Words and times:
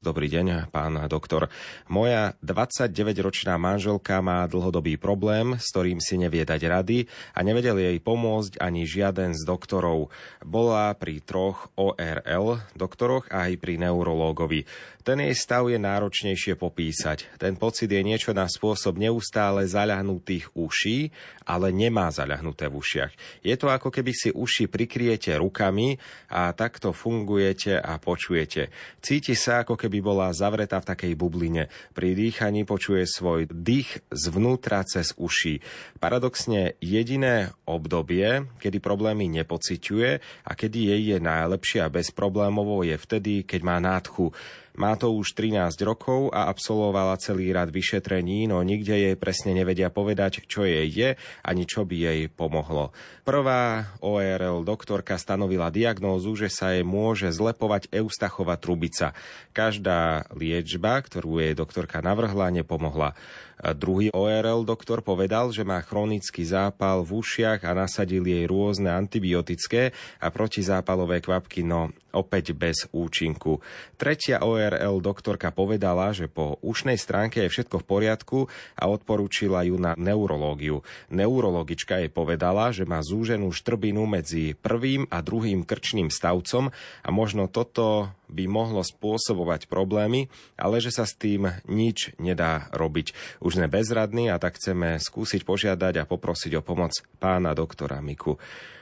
Dobrý 0.00 0.32
deň, 0.32 0.72
pán 0.72 0.96
doktor. 1.12 1.52
Moja 1.92 2.32
29-ročná 2.40 3.60
manželka 3.60 4.24
má 4.24 4.48
dlhodobý 4.48 4.96
problém, 4.96 5.60
s 5.60 5.68
ktorým 5.76 6.00
si 6.00 6.16
nevie 6.16 6.40
dať 6.40 6.60
rady 6.72 7.04
a 7.36 7.44
nevedel 7.44 7.76
jej 7.76 8.00
pomôcť 8.00 8.64
ani 8.64 8.88
žiaden 8.88 9.36
z 9.36 9.44
doktorov. 9.44 10.08
Bola 10.40 10.96
pri 10.96 11.20
troch 11.20 11.68
ORL 11.76 12.64
doktoroch 12.72 13.28
a 13.28 13.52
aj 13.52 13.60
pri 13.60 13.76
neurológovi. 13.76 14.64
Ten 15.04 15.20
jej 15.20 15.36
stav 15.36 15.68
je 15.68 15.76
náročnejšie 15.80 16.56
popísať. 16.60 17.36
Ten 17.36 17.60
pocit 17.60 17.92
je 17.92 18.00
niečo 18.00 18.32
na 18.36 18.48
spôsob 18.48 19.00
neustále 19.00 19.68
zaľahnutých 19.68 20.52
uší, 20.56 21.12
ale 21.44 21.72
nemá 21.72 22.12
zaľahnuté 22.12 22.72
v 22.72 22.78
ušiach. 22.80 23.12
Je 23.44 23.56
to 23.56 23.72
ako 23.72 23.88
keby 23.88 24.12
si 24.16 24.32
uši 24.32 24.68
prikriete 24.68 25.32
rukami 25.40 25.96
a 26.32 26.52
takto 26.52 26.92
fungujete 26.92 27.80
a 27.80 27.96
počujete. 27.96 28.72
Cíti 29.00 29.32
sa 29.32 29.64
ako 29.64 29.74
keby 29.74 29.89
keby 29.90 30.06
bola 30.06 30.30
zavretá 30.30 30.78
v 30.78 30.94
takej 30.94 31.12
bubline. 31.18 31.66
Pri 31.90 32.14
dýchaní 32.14 32.62
počuje 32.62 33.02
svoj 33.10 33.50
dých 33.50 34.06
zvnútra 34.14 34.86
cez 34.86 35.10
uši. 35.18 35.58
Paradoxne 35.98 36.78
jediné 36.78 37.50
obdobie, 37.66 38.46
kedy 38.62 38.78
problémy 38.78 39.26
nepociťuje 39.42 40.10
a 40.46 40.50
kedy 40.54 40.94
jej 40.94 41.02
je 41.10 41.18
najlepšie 41.18 41.82
a 41.82 41.90
bezproblémovo 41.90 42.86
je 42.86 42.94
vtedy, 42.94 43.42
keď 43.42 43.60
má 43.66 43.82
nádchu. 43.82 44.30
Má 44.80 44.96
to 44.96 45.12
už 45.12 45.36
13 45.36 45.76
rokov 45.84 46.32
a 46.32 46.48
absolvovala 46.48 47.20
celý 47.20 47.52
rad 47.52 47.68
vyšetrení, 47.68 48.48
no 48.48 48.64
nikde 48.64 48.96
jej 48.96 49.12
presne 49.12 49.52
nevedia 49.52 49.92
povedať, 49.92 50.48
čo 50.48 50.64
jej 50.64 50.88
je 50.88 51.20
ani 51.44 51.68
čo 51.68 51.84
by 51.84 51.96
jej 52.08 52.20
pomohlo. 52.32 52.88
Prvá 53.20 53.92
ORL 54.00 54.64
doktorka 54.64 55.20
stanovila 55.20 55.68
diagnózu, 55.68 56.32
že 56.32 56.48
sa 56.48 56.72
jej 56.72 56.80
môže 56.80 57.28
zlepovať 57.28 57.92
eustachová 57.92 58.56
trubica. 58.56 59.12
Každá 59.52 60.32
liečba, 60.32 60.96
ktorú 61.04 61.44
jej 61.44 61.52
doktorka 61.52 62.00
navrhla, 62.00 62.48
nepomohla. 62.48 63.12
A 63.60 63.76
druhý 63.76 64.08
ORL 64.16 64.64
doktor 64.64 65.04
povedal, 65.04 65.52
že 65.52 65.68
má 65.68 65.84
chronický 65.84 66.48
zápal 66.48 67.04
v 67.04 67.20
ušiach 67.20 67.60
a 67.68 67.76
nasadil 67.76 68.24
jej 68.24 68.48
rôzne 68.48 68.88
antibiotické 68.88 69.92
a 70.16 70.32
protizápalové 70.32 71.20
kvapky, 71.20 71.60
no 71.60 71.92
opäť 72.16 72.56
bez 72.56 72.88
účinku. 72.90 73.60
Tretia 74.00 74.42
ORL 74.42 74.69
doktorka 75.00 75.50
povedala, 75.50 76.12
že 76.14 76.30
po 76.30 76.60
ušnej 76.60 77.00
stránke 77.00 77.42
je 77.46 77.52
všetko 77.52 77.82
v 77.82 77.88
poriadku 77.88 78.38
a 78.76 78.86
odporúčila 78.86 79.66
ju 79.66 79.80
na 79.80 79.96
neurológiu. 79.96 80.86
Neurologička 81.10 81.98
jej 82.04 82.12
povedala, 82.12 82.70
že 82.70 82.86
má 82.86 83.00
zúženú 83.00 83.50
štrbinu 83.50 84.04
medzi 84.04 84.54
prvým 84.54 85.08
a 85.10 85.24
druhým 85.24 85.66
krčným 85.66 86.12
stavcom 86.12 86.70
a 87.02 87.08
možno 87.08 87.48
toto 87.48 88.12
by 88.30 88.46
mohlo 88.46 88.86
spôsobovať 88.86 89.66
problémy, 89.66 90.30
ale 90.54 90.78
že 90.78 90.94
sa 90.94 91.02
s 91.02 91.18
tým 91.18 91.50
nič 91.66 92.14
nedá 92.22 92.70
robiť. 92.70 93.12
Už 93.42 93.58
sme 93.58 93.66
bezradní 93.66 94.30
a 94.30 94.38
tak 94.38 94.62
chceme 94.62 95.02
skúsiť 95.02 95.42
požiadať 95.42 95.94
a 95.98 96.08
poprosiť 96.08 96.54
o 96.58 96.62
pomoc 96.62 96.94
pána 97.18 97.56
doktora 97.58 97.98
Miku. 97.98 98.38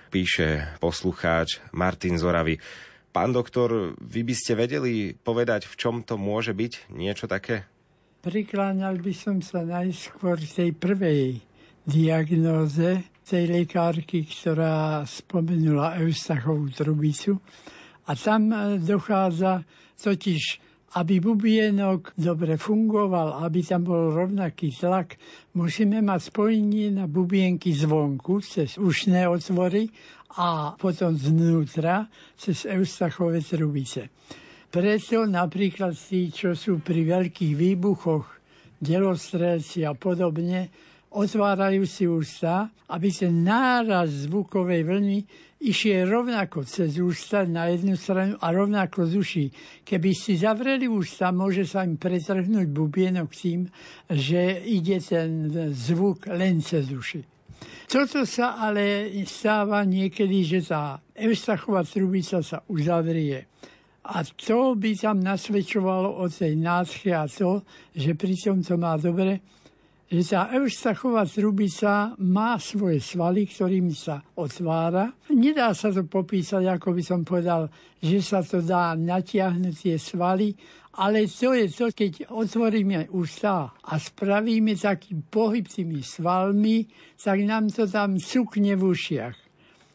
Píše 0.09 0.81
poslucháč 0.81 1.61
Martin 1.77 2.17
Zoravy. 2.17 2.57
Pán 3.09 3.33
doktor, 3.33 3.97
vy 3.99 4.21
by 4.23 4.35
ste 4.37 4.53
vedeli 4.55 5.17
povedať, 5.17 5.67
v 5.67 5.75
čom 5.75 5.95
to 6.05 6.21
môže 6.21 6.53
byť 6.53 6.93
niečo 6.93 7.25
také? 7.25 7.65
Prikláňal 8.21 9.01
by 9.01 9.13
som 9.15 9.39
sa 9.41 9.65
najskôr 9.65 10.37
tej 10.43 10.75
prvej 10.75 11.41
diagnóze 11.89 13.09
tej 13.29 13.45
lekárky, 13.49 14.25
ktorá 14.25 15.05
spomenula 15.05 16.01
Eustachovú 16.01 16.73
trubicu 16.73 17.37
a 18.09 18.17
tam 18.17 18.49
e, 18.49 18.81
dochádza 18.81 19.61
totiž, 20.01 20.65
aby 20.97 21.21
bubienok 21.21 22.17
dobre 22.17 22.57
fungoval, 22.57 23.45
aby 23.45 23.61
tam 23.61 23.85
bol 23.85 24.17
rovnaký 24.17 24.73
tlak, 24.73 25.21
musíme 25.53 26.01
mať 26.01 26.33
spojenie 26.33 26.89
na 26.97 27.05
bubienky 27.05 27.77
zvonku, 27.77 28.41
cez 28.41 28.81
ušné 28.81 29.29
otvory 29.29 29.93
a 30.37 30.77
potom 30.77 31.17
znútra, 31.17 32.05
cez 32.37 32.69
eustachové 32.69 33.41
trubice. 33.41 34.13
Preto 34.69 35.25
napríklad 35.25 35.97
tí, 35.97 36.29
čo 36.29 36.53
sú 36.53 36.85
pri 36.85 37.01
veľkých 37.09 37.57
výbuchoch, 37.57 38.27
delostrelci 38.77 39.89
a 39.89 39.97
podobne, 39.97 40.69
otvárajú 41.17 41.89
si 41.89 42.05
ústa, 42.05 42.69
aby 42.93 43.09
ten 43.09 43.41
náraz 43.41 44.29
zvukovej 44.29 44.85
vlny 44.85 45.19
išiel 45.65 46.07
rovnako 46.07 46.69
cez 46.69 47.01
ústa 47.01 47.49
na 47.49 47.73
jednu 47.73 47.97
stranu 47.97 48.37
a 48.39 48.53
rovnako 48.53 49.09
z 49.09 49.13
uší. 49.17 49.47
Keby 49.89 50.11
si 50.13 50.37
zavreli 50.37 50.87
ústa, 50.87 51.33
môže 51.33 51.65
sa 51.65 51.83
im 51.83 51.97
pretrhnúť 51.97 52.69
bubienok 52.69 53.33
tým, 53.33 53.67
že 54.13 54.63
ide 54.69 55.01
ten 55.01 55.49
zvuk 55.73 56.29
len 56.29 56.61
cez 56.61 56.93
uši. 56.93 57.38
Toto 57.89 58.29
sa 58.29 58.61
ale 58.61 59.09
stáva 59.25 59.81
niekedy, 59.83 60.45
že 60.45 60.61
tá 60.69 61.01
Eustachová 61.17 61.83
trubica 61.89 62.45
sa 62.45 62.61
uzavrie. 62.69 63.49
A 64.09 64.25
to 64.25 64.77
by 64.77 64.93
tam 64.97 65.21
nasvedčovalo 65.21 66.21
o 66.21 66.29
tej 66.29 66.57
nádche 66.57 67.13
a 67.13 67.29
to, 67.29 67.65
že 67.93 68.17
pritom 68.17 68.65
to 68.65 68.81
má 68.81 68.97
dobre, 68.97 69.41
že 70.09 70.33
tá 70.33 70.49
Eustachová 70.57 71.29
trubica 71.29 72.17
má 72.25 72.57
svoje 72.57 73.05
svaly, 73.05 73.45
ktorými 73.45 73.93
sa 73.93 74.25
otvára. 74.41 75.13
Nedá 75.37 75.77
sa 75.77 75.93
to 75.93 76.09
popísať, 76.09 76.65
ako 76.65 76.97
by 76.97 77.03
som 77.05 77.21
povedal, 77.21 77.69
že 78.01 78.25
sa 78.25 78.41
to 78.41 78.65
dá 78.65 78.97
natiahnuť 78.97 79.75
tie 79.77 79.97
svaly, 80.01 80.57
ale 80.99 81.31
to 81.31 81.55
je 81.55 81.71
to, 81.71 81.87
keď 81.95 82.27
otvoríme 82.35 83.15
ústa 83.15 83.71
a 83.71 83.93
spravíme 84.03 84.75
taký 84.75 85.15
pohyb 85.31 85.63
tými 85.63 86.03
svalmi, 86.03 86.91
tak 87.15 87.39
nám 87.47 87.71
to 87.71 87.87
tam 87.87 88.19
cukne 88.19 88.75
v 88.75 88.83
ušiach. 88.83 89.37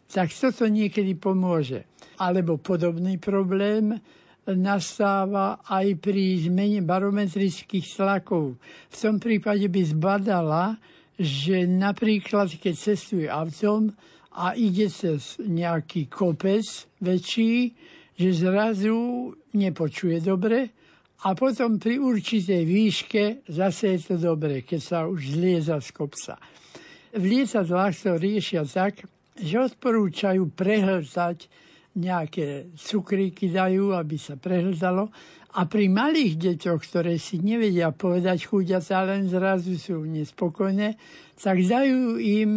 Tak 0.08 0.31
toto 0.31 0.64
niekedy 0.72 1.19
pomôže. 1.19 1.84
Alebo 2.24 2.56
podobný 2.56 3.19
problém, 3.19 4.00
nastáva 4.47 5.59
aj 5.68 6.00
pri 6.00 6.47
zmene 6.47 6.84
barometrických 6.84 8.00
tlakov. 8.00 8.59
V 8.91 8.96
tom 8.96 9.20
prípade 9.20 9.68
by 9.68 9.81
zbadala, 9.84 10.80
že 11.20 11.68
napríklad 11.68 12.47
keď 12.59 12.75
cestuje 12.80 13.28
autom 13.28 13.91
a 14.40 14.56
ide 14.56 14.88
cez 14.88 15.35
nejaký 15.40 16.08
kopec 16.08 16.64
väčší, 17.03 17.75
že 18.16 18.30
zrazu 18.35 19.31
nepočuje 19.52 20.24
dobre 20.24 20.83
a 21.23 21.29
potom 21.39 21.79
pri 21.79 22.03
určitej 22.03 22.63
výške 22.67 23.23
zase 23.47 23.95
je 23.95 24.00
to 24.11 24.16
dobre, 24.19 24.67
keď 24.67 24.81
sa 24.84 25.00
už 25.07 25.39
zlieza 25.39 25.79
z 25.79 25.89
kopca. 25.95 26.35
V 27.16 27.23
lietadlách 27.23 27.95
to 27.95 28.11
riešia 28.19 28.67
tak, 28.67 29.07
že 29.39 29.72
odporúčajú 29.72 30.51
prehltať 30.51 31.47
nejaké 31.94 32.73
cukríky 32.75 33.53
dajú, 33.53 33.94
aby 33.94 34.17
sa 34.17 34.35
prehľadalo. 34.35 35.13
A 35.53 35.69
pri 35.69 35.86
malých 35.86 36.41
deťoch, 36.41 36.81
ktoré 36.81 37.22
si 37.22 37.38
nevedia 37.38 37.94
povedať 37.94 38.50
chuďaca, 38.50 39.06
len 39.06 39.30
zrazu 39.30 39.78
sú 39.78 40.02
nespokojné, 40.02 40.97
tak 41.38 41.62
dajú 41.62 42.18
im 42.18 42.53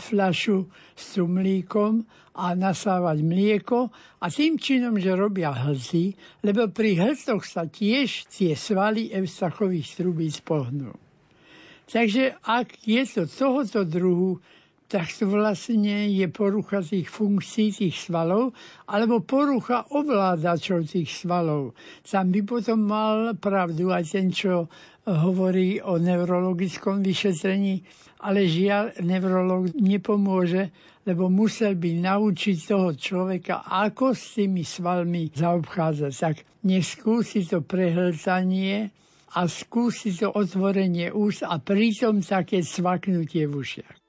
fľašu 0.00 0.64
s 0.96 1.04
cumlíkom 1.20 2.08
a 2.40 2.56
nasávať 2.56 3.20
mlieko 3.20 3.92
a 4.22 4.32
tým 4.32 4.56
činom, 4.56 4.96
že 4.96 5.12
robia 5.12 5.52
hlzy, 5.52 6.16
lebo 6.40 6.72
pri 6.72 6.96
hlzoch 6.96 7.44
sa 7.44 7.68
tiež 7.68 8.32
tie 8.32 8.56
svaly 8.56 9.12
Evstachových 9.12 10.00
trubíc 10.00 10.40
pohnú. 10.40 10.96
Takže 11.88 12.36
ak 12.44 12.80
je 12.84 13.02
to 13.08 13.28
tohoto 13.28 13.84
druhu, 13.84 14.40
tak 14.88 15.12
to 15.12 15.28
vlastne 15.28 16.08
je 16.08 16.26
porucha 16.32 16.80
tých 16.80 17.12
funkcií 17.12 17.76
tých 17.76 18.08
svalov 18.08 18.56
alebo 18.88 19.20
porucha 19.20 19.84
ovládačov 19.92 20.88
tých 20.88 21.12
svalov. 21.12 21.76
Tam 22.08 22.32
by 22.32 22.40
potom 22.40 22.88
mal 22.88 23.36
pravdu 23.36 23.92
aj 23.92 24.04
ten, 24.08 24.32
čo 24.32 24.64
hovorí 25.04 25.80
o 25.84 26.00
neurologickom 26.00 27.04
vyšetrení, 27.04 27.84
ale 28.24 28.48
žiaľ, 28.48 28.96
neurolog 29.04 29.76
nepomôže, 29.76 30.72
lebo 31.04 31.28
musel 31.28 31.76
by 31.76 32.04
naučiť 32.04 32.56
toho 32.68 32.92
človeka, 32.96 33.64
ako 33.68 34.16
s 34.16 34.40
tými 34.40 34.64
svalmi 34.64 35.32
zaobchádzať. 35.32 36.12
Tak 36.12 36.36
nech 36.64 36.84
skúsi 36.84 37.44
to 37.44 37.60
prehltanie 37.60 38.88
a 39.36 39.44
skúsi 39.44 40.16
to 40.16 40.32
otvorenie 40.32 41.12
úst 41.12 41.44
a 41.44 41.60
pritom 41.60 42.24
také 42.24 42.64
svaknutie 42.64 43.44
v 43.44 43.52
ušiach. 43.52 44.07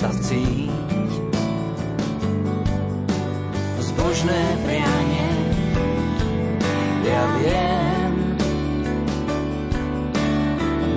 Sa 0.00 0.08
vcíť 0.08 1.12
zbožné 3.84 4.42
prianie 4.64 5.30
ja 7.04 7.22
viem 7.36 8.12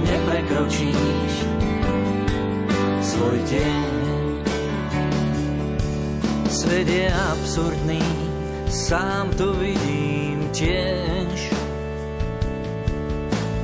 neprekročíš 0.07 1.33
svoj 3.03 3.37
deň 3.51 3.91
svet 6.47 6.87
je 6.87 7.07
absurdný 7.11 8.03
sám 8.71 9.29
to 9.37 9.53
vidím 9.59 10.49
tiež. 10.53 11.39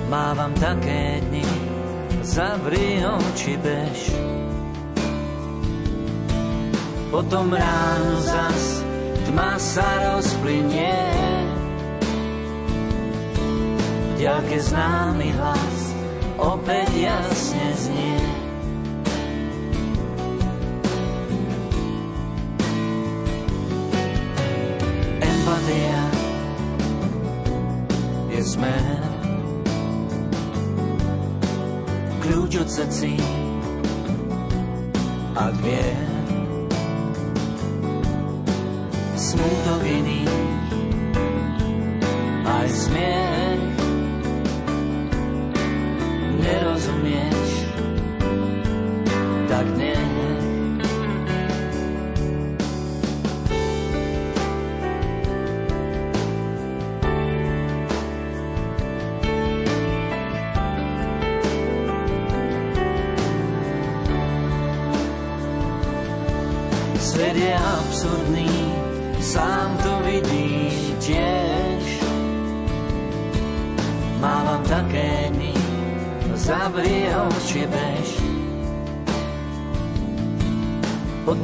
Mávam 0.10 0.54
také 0.58 1.22
dni, 1.30 1.46
zavri 2.26 3.02
oči 3.06 3.58
bež. 3.62 4.39
Potom 7.10 7.50
ráno 7.50 8.22
zas 8.22 8.86
tma 9.26 9.58
sa 9.58 10.14
rozplynie. 10.14 10.94
Ďalke 14.22 14.58
známy 14.62 15.34
hlas 15.34 15.80
opäť 16.38 16.90
jasne 16.94 17.66
znie. 17.82 18.40
empatia 25.50 26.02
je 28.30 28.42
smer. 28.44 28.86
Kľúč 32.22 32.52
od 32.62 32.70
srdcí 32.70 33.18
a 35.34 35.50
dvier. 35.58 35.79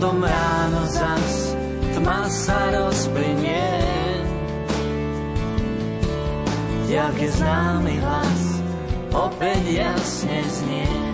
Potom 0.06 0.22
ráno 0.22 0.86
zas 0.86 1.58
tma 1.98 2.30
sa 2.30 2.70
rozplynie. 2.78 3.66
Ďalke 6.86 7.26
známy 7.26 7.98
hlas 8.06 8.44
opäť 9.10 9.66
jasne 9.66 10.46
znie. 10.46 11.05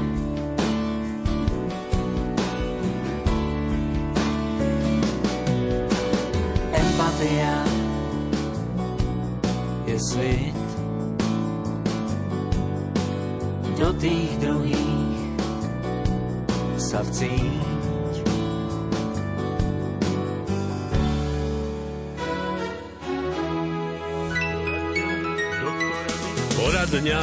Poradňa 26.82 27.22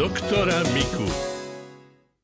doktora 0.00 0.56
Miku. 0.72 1.04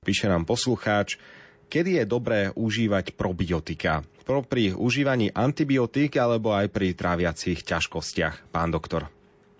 Píše 0.08 0.24
nám 0.24 0.48
poslucháč, 0.48 1.20
kedy 1.68 2.00
je 2.00 2.04
dobré 2.08 2.48
užívať 2.48 3.12
probiotika? 3.12 4.00
Pri 4.24 4.72
užívaní 4.72 5.28
antibiotík 5.36 6.16
alebo 6.16 6.56
aj 6.56 6.72
pri 6.72 6.96
tráviacich 6.96 7.60
ťažkostiach, 7.68 8.48
pán 8.48 8.72
doktor? 8.72 9.04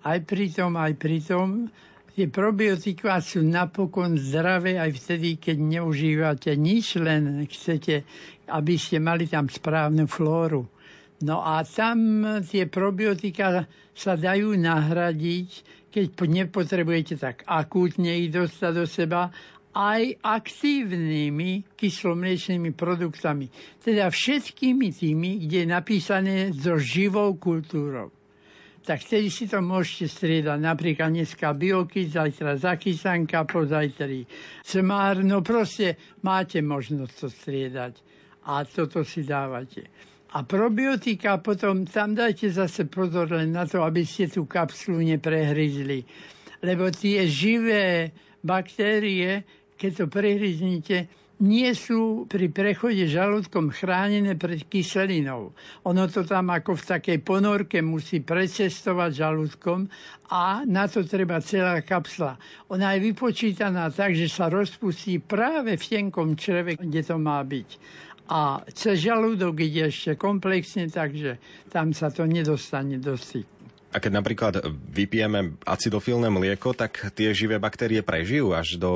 Aj 0.09 0.25
pri 0.25 0.57
tom, 0.57 0.73
aj 0.81 0.97
pri 0.97 1.21
tom. 1.21 1.69
Tie 2.17 2.33
probiotika 2.33 3.21
sú 3.21 3.45
napokon 3.45 4.17
zdravé 4.17 4.81
aj 4.81 4.97
vtedy, 4.97 5.37
keď 5.37 5.57
neužívate 5.61 6.57
nič, 6.57 6.97
len 6.97 7.45
chcete, 7.45 8.09
aby 8.49 8.81
ste 8.81 9.05
mali 9.05 9.29
tam 9.29 9.53
správnu 9.53 10.09
flóru. 10.09 10.65
No 11.29 11.45
a 11.45 11.61
tam 11.61 12.25
tie 12.49 12.65
probiotika 12.73 13.69
sa 13.93 14.17
dajú 14.17 14.57
nahradiť, 14.57 15.82
keď 15.93 16.17
nepotrebujete 16.17 17.21
tak 17.21 17.45
akútne 17.45 18.17
ich 18.17 18.33
dostať 18.33 18.73
do 18.73 18.87
seba, 18.89 19.29
aj 19.73 20.21
aktívnymi 20.21 21.77
kyslomliečnými 21.77 22.77
produktami. 22.77 23.49
Teda 23.81 24.09
všetkými 24.09 24.89
tými, 24.93 25.31
kde 25.45 25.65
je 25.65 25.69
napísané 25.69 26.37
so 26.53 26.77
živou 26.77 27.37
kultúrou. 27.41 28.13
Tak 28.83 28.99
vtedy 28.99 29.31
si 29.31 29.47
to 29.47 29.63
môžete 29.63 30.11
striedať. 30.11 30.59
Napríklad 30.59 31.15
dneska 31.15 31.55
bioky, 31.55 32.11
zajtra 32.11 32.59
zakysanka, 32.59 33.47
pozajtri 33.47 34.27
cmár. 34.67 35.23
No 35.23 35.39
proste 35.39 36.19
máte 36.27 36.59
možnosť 36.59 37.15
to 37.15 37.29
striedať. 37.31 37.95
A 38.43 38.67
toto 38.67 39.07
si 39.07 39.23
dávate. 39.23 39.87
A 40.33 40.49
probiotika 40.49 41.37
potom 41.45 41.85
tam 41.85 42.17
dajte 42.17 42.49
zase 42.49 42.89
pozor 42.89 43.29
len 43.29 43.53
na 43.53 43.69
to, 43.69 43.85
aby 43.85 44.01
ste 44.01 44.33
tú 44.33 44.49
kapsulu 44.49 45.05
neprehryzli. 45.05 46.09
Lebo 46.65 46.89
tie 46.89 47.29
živé 47.29 48.17
baktérie, 48.41 49.45
keď 49.77 49.91
to 49.93 50.05
prehryznite, 50.09 50.97
nie 51.43 51.75
sú 51.75 52.31
pri 52.31 52.47
prechode 52.55 53.03
žalúdkom 53.03 53.75
chránené 53.75 54.39
pred 54.39 54.63
kyselinou. 54.71 55.51
Ono 55.83 56.05
to 56.07 56.23
tam 56.23 56.55
ako 56.55 56.79
v 56.79 56.87
takej 56.97 57.19
ponorke 57.19 57.83
musí 57.83 58.23
precestovať 58.23 59.11
žalúdkom 59.11 59.91
a 60.31 60.63
na 60.63 60.87
to 60.87 61.03
treba 61.03 61.43
celá 61.43 61.83
kapsla. 61.83 62.39
Ona 62.71 62.95
je 62.95 63.11
vypočítaná 63.11 63.91
tak, 63.91 64.15
že 64.15 64.31
sa 64.31 64.47
rozpustí 64.47 65.19
práve 65.19 65.75
v 65.75 65.83
tenkom 65.83 66.39
čreve, 66.39 66.79
kde 66.79 67.03
to 67.03 67.19
má 67.19 67.43
byť. 67.43 67.69
A 68.33 68.65
cez 68.73 69.05
žalúdok 69.05 69.61
ide 69.61 69.93
ešte 69.93 70.17
komplexne, 70.17 70.89
takže 70.89 71.37
tam 71.69 71.93
sa 71.93 72.09
to 72.09 72.25
nedostane 72.25 72.97
do 72.97 73.13
styku. 73.13 73.53
A 73.93 74.01
keď 74.01 74.13
napríklad 74.25 74.55
vypijeme 74.73 75.61
acidofilné 75.69 76.33
mlieko, 76.33 76.73
tak 76.73 77.13
tie 77.13 77.37
živé 77.37 77.61
baktérie 77.61 78.01
prežijú 78.01 78.57
až 78.57 78.81
do... 78.81 78.93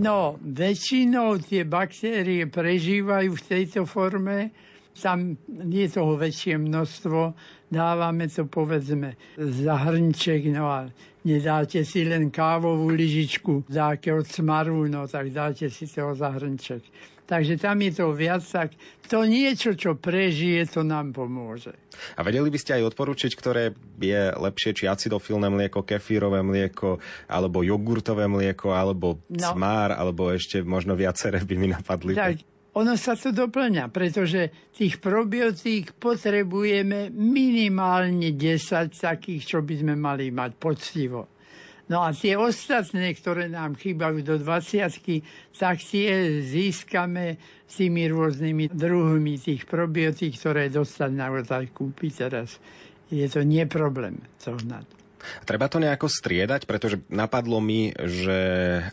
No, 0.00 0.40
väčšinou 0.40 1.36
tie 1.36 1.68
baktérie 1.68 2.48
prežívajú 2.48 3.28
v 3.28 3.44
tejto 3.44 3.84
forme, 3.84 4.56
Tam 4.92 5.40
je 5.48 5.88
toho 5.88 6.20
väčšie 6.20 6.60
množstvo, 6.60 7.32
dávame 7.72 8.28
to 8.28 8.44
povedzme 8.44 9.16
za 9.40 9.88
hrnček, 9.88 10.52
no 10.52 10.68
a 10.68 10.84
nedáte 11.24 11.80
si 11.88 12.04
len 12.04 12.28
kávovú 12.28 12.92
lyžičku 12.92 13.64
dáke 13.72 14.12
od 14.12 14.28
smaru, 14.28 14.84
no 14.92 15.08
tak 15.08 15.32
dáte 15.32 15.72
si 15.72 15.88
toho 15.88 16.12
za 16.12 16.36
hrnček. 16.36 16.84
Takže 17.32 17.56
tam 17.56 17.80
je 17.80 17.96
to 17.96 18.12
viac, 18.12 18.44
tak 18.44 18.76
to 19.08 19.24
niečo, 19.24 19.72
čo 19.72 19.96
prežije, 19.96 20.68
to 20.68 20.84
nám 20.84 21.16
pomôže. 21.16 21.72
A 22.12 22.20
vedeli 22.20 22.52
by 22.52 22.58
ste 22.60 22.76
aj 22.76 22.92
odporučiť, 22.92 23.32
ktoré 23.32 23.72
je 23.96 24.36
lepšie, 24.36 24.76
či 24.76 24.84
acidofilné 24.84 25.48
mlieko, 25.48 25.80
kefírové 25.80 26.44
mlieko, 26.44 27.00
alebo 27.32 27.64
jogurtové 27.64 28.28
mlieko, 28.28 28.76
alebo 28.76 29.24
no. 29.32 29.48
cmár, 29.48 29.96
alebo 29.96 30.28
ešte 30.28 30.60
možno 30.60 30.92
viaceré 30.92 31.40
by 31.40 31.54
mi 31.56 31.72
napadli. 31.72 32.12
Tak, 32.12 32.44
ono 32.76 33.00
sa 33.00 33.16
to 33.16 33.32
doplňa, 33.32 33.88
pretože 33.88 34.52
tých 34.76 35.00
probiotík 35.00 35.96
potrebujeme 35.96 37.08
minimálne 37.08 38.36
10 38.36 38.92
takých, 38.92 39.56
čo 39.56 39.58
by 39.64 39.74
sme 39.80 39.96
mali 39.96 40.28
mať 40.28 40.52
poctivo. 40.60 41.32
No 41.90 42.06
a 42.06 42.14
tie 42.14 42.38
ostatné, 42.38 43.10
ktoré 43.18 43.50
nám 43.50 43.74
chýbajú 43.74 44.22
do 44.22 44.36
20 44.38 44.86
tak 45.58 45.76
tie 45.82 46.40
získame 46.40 47.36
s 47.66 47.74
tými 47.82 48.06
rôznymi 48.06 48.70
druhmi 48.70 49.34
tých 49.36 49.66
probiotík, 49.66 50.38
ktoré 50.38 50.70
dostať 50.70 51.10
naozaj 51.10 51.74
kúpiť 51.74 52.12
teraz. 52.14 52.62
Je 53.10 53.26
to 53.28 53.42
neproblém 53.42 54.16
zohnať. 54.38 55.01
Treba 55.46 55.66
to 55.70 55.82
nejako 55.82 56.06
striedať, 56.10 56.66
pretože 56.66 57.00
napadlo 57.10 57.58
mi, 57.62 57.94
že 57.94 58.38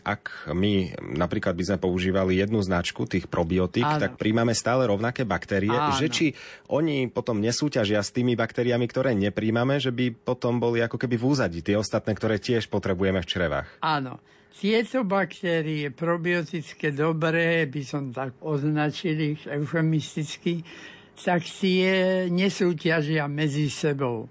ak 0.02 0.50
my 0.50 0.96
napríklad 1.16 1.54
by 1.54 1.64
sme 1.66 1.78
používali 1.82 2.38
jednu 2.38 2.62
značku 2.62 3.06
tých 3.06 3.26
probiotík, 3.26 3.86
Áno. 3.86 4.02
tak 4.02 4.16
príjmame 4.16 4.54
stále 4.54 4.86
rovnaké 4.86 5.26
baktérie, 5.26 5.72
Áno. 5.72 5.94
že 5.96 6.08
či 6.10 6.26
oni 6.70 7.10
potom 7.10 7.38
nesúťažia 7.42 8.00
s 8.00 8.14
tými 8.14 8.34
baktériami, 8.38 8.86
ktoré 8.86 9.14
nepríjmame, 9.14 9.82
že 9.82 9.90
by 9.90 10.14
potom 10.14 10.58
boli 10.58 10.82
ako 10.82 10.96
keby 10.98 11.16
v 11.18 11.24
úzadi 11.26 11.58
tie 11.60 11.76
ostatné, 11.78 12.14
ktoré 12.14 12.38
tiež 12.38 12.70
potrebujeme 12.70 13.20
v 13.22 13.28
črevách. 13.28 13.68
Áno. 13.82 14.18
Tieto 14.50 15.06
baktérie 15.06 15.94
probiotické 15.94 16.90
dobré, 16.90 17.70
by 17.70 17.82
som 17.86 18.10
tak 18.10 18.34
označil 18.42 19.38
ich 19.38 19.42
eufemisticky, 19.46 20.66
tak 21.14 21.46
tie 21.46 22.26
nesúťažia 22.26 23.30
medzi 23.30 23.70
sebou. 23.70 24.26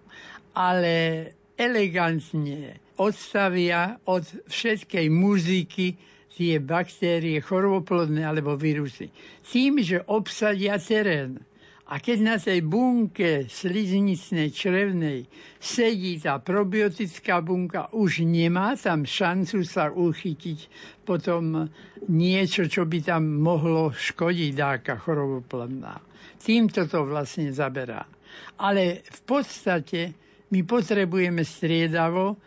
Ale 0.53 1.24
elegantne 1.59 2.79
odstavia 2.95 3.99
od 4.07 4.23
všetkej 4.47 5.07
muziky 5.11 5.99
tie 6.31 6.63
baktérie 6.63 7.43
choroboplodné 7.43 8.23
alebo 8.23 8.55
vírusy. 8.55 9.11
Tým, 9.43 9.83
že 9.83 9.99
obsadia 10.07 10.79
terén. 10.79 11.43
A 11.89 11.97
keď 11.97 12.17
na 12.21 12.37
tej 12.37 12.61
bunke 12.69 13.49
sliznicnej 13.49 14.53
črevnej 14.53 15.25
sedí 15.57 16.21
tá 16.21 16.37
probiotická 16.37 17.41
bunka, 17.41 17.89
už 17.97 18.23
nemá 18.29 18.77
tam 18.77 19.09
šancu 19.09 19.65
sa 19.65 19.89
uchytiť 19.89 20.59
potom 21.01 21.65
niečo, 22.05 22.69
čo 22.69 22.85
by 22.85 22.99
tam 23.01 23.41
mohlo 23.41 23.89
škodiť 23.89 24.51
dáka 24.53 25.01
choroboplodná. 25.01 25.97
Týmto 26.37 26.85
to 26.85 27.09
vlastne 27.09 27.49
zaberá. 27.49 28.05
Ale 28.61 29.01
v 29.01 29.19
podstate 29.25 30.28
my 30.50 30.60
potrebujeme 30.65 31.46
striedavo, 31.46 32.38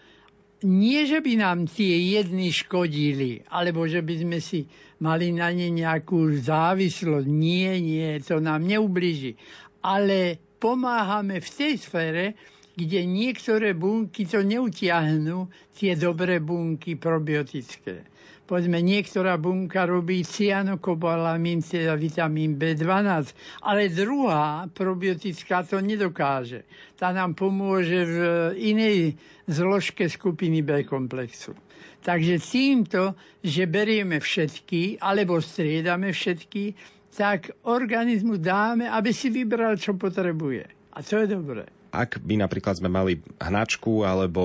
nie, 0.63 1.03
že 1.11 1.19
by 1.19 1.33
nám 1.43 1.67
tie 1.67 1.99
jedny 2.15 2.55
škodili, 2.55 3.43
alebo 3.51 3.83
že 3.91 3.99
by 3.99 4.15
sme 4.23 4.39
si 4.39 4.63
mali 5.03 5.35
na 5.35 5.51
ne 5.51 5.75
nejakú 5.75 6.39
závislosť. 6.39 7.27
Nie, 7.27 7.83
nie, 7.83 8.23
to 8.23 8.39
nám 8.39 8.63
neubliží. 8.63 9.35
Ale 9.83 10.39
pomáhame 10.63 11.43
v 11.43 11.49
tej 11.51 11.75
sfére, 11.83 12.39
kde 12.79 13.03
niektoré 13.03 13.75
bunky 13.75 14.23
to 14.23 14.47
neutiahnú, 14.47 15.51
tie 15.75 15.99
dobré 15.99 16.39
bunky 16.39 16.95
probiotické 16.95 18.12
povedzme, 18.53 18.85
niektorá 18.85 19.41
bunka 19.41 19.89
robí 19.89 20.21
cyanokobalamín, 20.29 21.65
teda 21.65 21.97
vitamín 21.97 22.61
B12, 22.61 23.33
ale 23.65 23.89
druhá 23.89 24.69
probiotická 24.69 25.65
to 25.65 25.81
nedokáže. 25.81 26.69
Tá 26.93 27.17
nám 27.17 27.33
pomôže 27.33 28.05
v 28.05 28.17
inej 28.61 29.17
zložke 29.49 30.05
skupiny 30.05 30.61
B 30.61 30.85
komplexu. 30.85 31.57
Takže 32.05 32.37
týmto, 32.45 33.17
že 33.41 33.65
berieme 33.65 34.21
všetky, 34.21 35.01
alebo 35.01 35.41
striedame 35.41 36.13
všetky, 36.13 36.77
tak 37.09 37.57
organizmu 37.65 38.37
dáme, 38.37 38.85
aby 38.85 39.17
si 39.17 39.33
vybral, 39.33 39.81
čo 39.81 39.97
potrebuje. 39.97 40.93
A 40.93 41.01
to 41.01 41.25
je 41.25 41.27
dobré 41.33 41.82
ak 41.93 42.25
by 42.25 42.41
napríklad 42.41 42.81
sme 42.81 42.89
mali 42.89 43.21
hnačku 43.37 44.09
alebo 44.09 44.43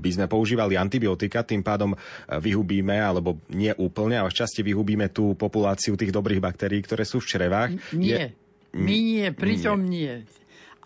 by 0.00 0.10
sme 0.16 0.26
používali 0.26 0.80
antibiotika, 0.80 1.44
tým 1.44 1.60
pádom 1.60 1.92
e, 1.92 1.96
vyhubíme, 2.40 2.96
alebo 2.96 3.36
nie 3.52 3.70
úplne, 3.76 4.16
ale 4.16 4.32
šťastie 4.32 4.64
vyhubíme 4.64 5.12
tú 5.12 5.36
populáciu 5.36 5.94
tých 5.94 6.10
dobrých 6.10 6.40
baktérií, 6.40 6.80
ktoré 6.80 7.04
sú 7.04 7.20
v 7.20 7.28
črevách. 7.36 7.70
Nie, 7.92 8.32
je... 8.32 8.80
my 8.80 8.96
nie, 8.96 9.26
pritom 9.36 9.84
nie. 9.84 10.24
nie 10.24 10.34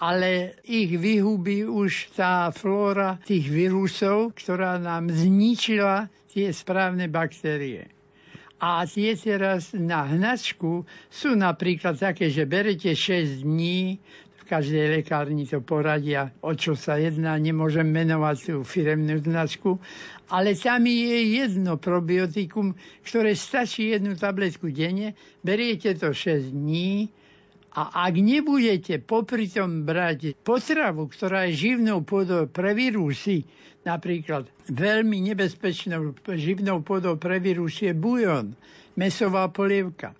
ale 0.01 0.57
ich 0.65 0.97
vyhubí 0.97 1.69
už 1.69 2.17
tá 2.17 2.49
flóra 2.57 3.21
tých 3.21 3.53
vírusov, 3.53 4.33
ktorá 4.33 4.81
nám 4.81 5.13
zničila 5.13 6.09
tie 6.33 6.49
správne 6.57 7.05
baktérie. 7.13 7.93
A 8.61 8.85
tie 8.85 9.17
teraz 9.17 9.73
na 9.73 10.05
hnačku 10.05 10.85
sú 11.09 11.37
napríklad 11.37 11.97
také, 11.97 12.29
že 12.33 12.49
berete 12.49 12.93
6 12.93 13.45
dní, 13.45 14.01
každej 14.51 14.99
lekárni 14.99 15.47
to 15.47 15.63
poradia, 15.63 16.35
o 16.43 16.51
čo 16.59 16.75
sa 16.75 16.99
jedná, 16.99 17.39
nemôžem 17.39 17.87
menovať 17.87 18.37
tú 18.51 18.55
firemnú 18.67 19.23
značku, 19.23 19.79
ale 20.27 20.59
tam 20.59 20.91
je 20.91 21.39
jedno 21.39 21.79
probiotikum, 21.79 22.75
ktoré 23.07 23.39
stačí 23.39 23.95
jednu 23.95 24.19
tabletku 24.19 24.75
denne, 24.75 25.15
beriete 25.47 25.95
to 25.95 26.11
6 26.11 26.51
dní 26.51 27.07
a 27.79 28.11
ak 28.11 28.19
nebudete 28.19 28.99
popri 28.99 29.47
tom 29.47 29.87
brať 29.87 30.35
potravu, 30.43 31.07
ktorá 31.07 31.47
je 31.47 31.71
živnou 31.71 32.03
pôdou 32.03 32.51
pre 32.51 32.75
vírusy, 32.75 33.47
napríklad 33.87 34.51
veľmi 34.67 35.31
nebezpečnou 35.31 36.19
živnou 36.35 36.83
pôdou 36.83 37.15
pre 37.15 37.39
vírus 37.39 37.79
je 37.79 37.95
bujon, 37.95 38.51
mesová 38.99 39.47
polievka 39.55 40.11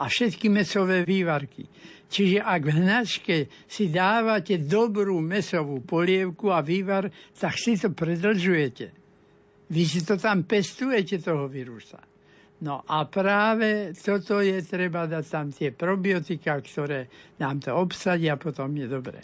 a 0.00 0.08
všetky 0.08 0.48
mesové 0.48 1.04
vývarky. 1.04 1.68
Čiže 2.14 2.46
ak 2.46 2.62
v 2.62 2.74
hnačke 2.78 3.36
si 3.66 3.90
dávate 3.90 4.62
dobrú 4.62 5.18
mesovú 5.18 5.82
polievku 5.82 6.54
a 6.54 6.62
vývar, 6.62 7.10
tak 7.34 7.58
si 7.58 7.74
to 7.74 7.90
predlžujete. 7.90 8.86
Vy 9.74 9.82
si 9.82 10.06
to 10.06 10.14
tam 10.14 10.46
pestujete, 10.46 11.18
toho 11.18 11.50
vírusa. 11.50 11.98
No 12.62 12.86
a 12.86 13.10
práve 13.10 13.98
toto 13.98 14.38
je 14.38 14.62
treba 14.62 15.10
dať 15.10 15.24
tam 15.26 15.50
tie 15.50 15.74
probiotika, 15.74 16.62
ktoré 16.62 17.10
nám 17.42 17.58
to 17.58 17.74
obsadia, 17.74 18.38
potom 18.38 18.70
je 18.78 18.86
dobré. 18.86 19.18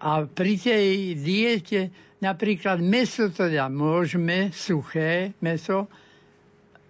A 0.00 0.24
pri 0.24 0.56
tej 0.56 1.20
diete 1.20 1.92
napríklad 2.24 2.80
meso 2.80 3.28
teda 3.28 3.68
môžeme, 3.68 4.48
suché 4.48 5.36
meso, 5.44 5.92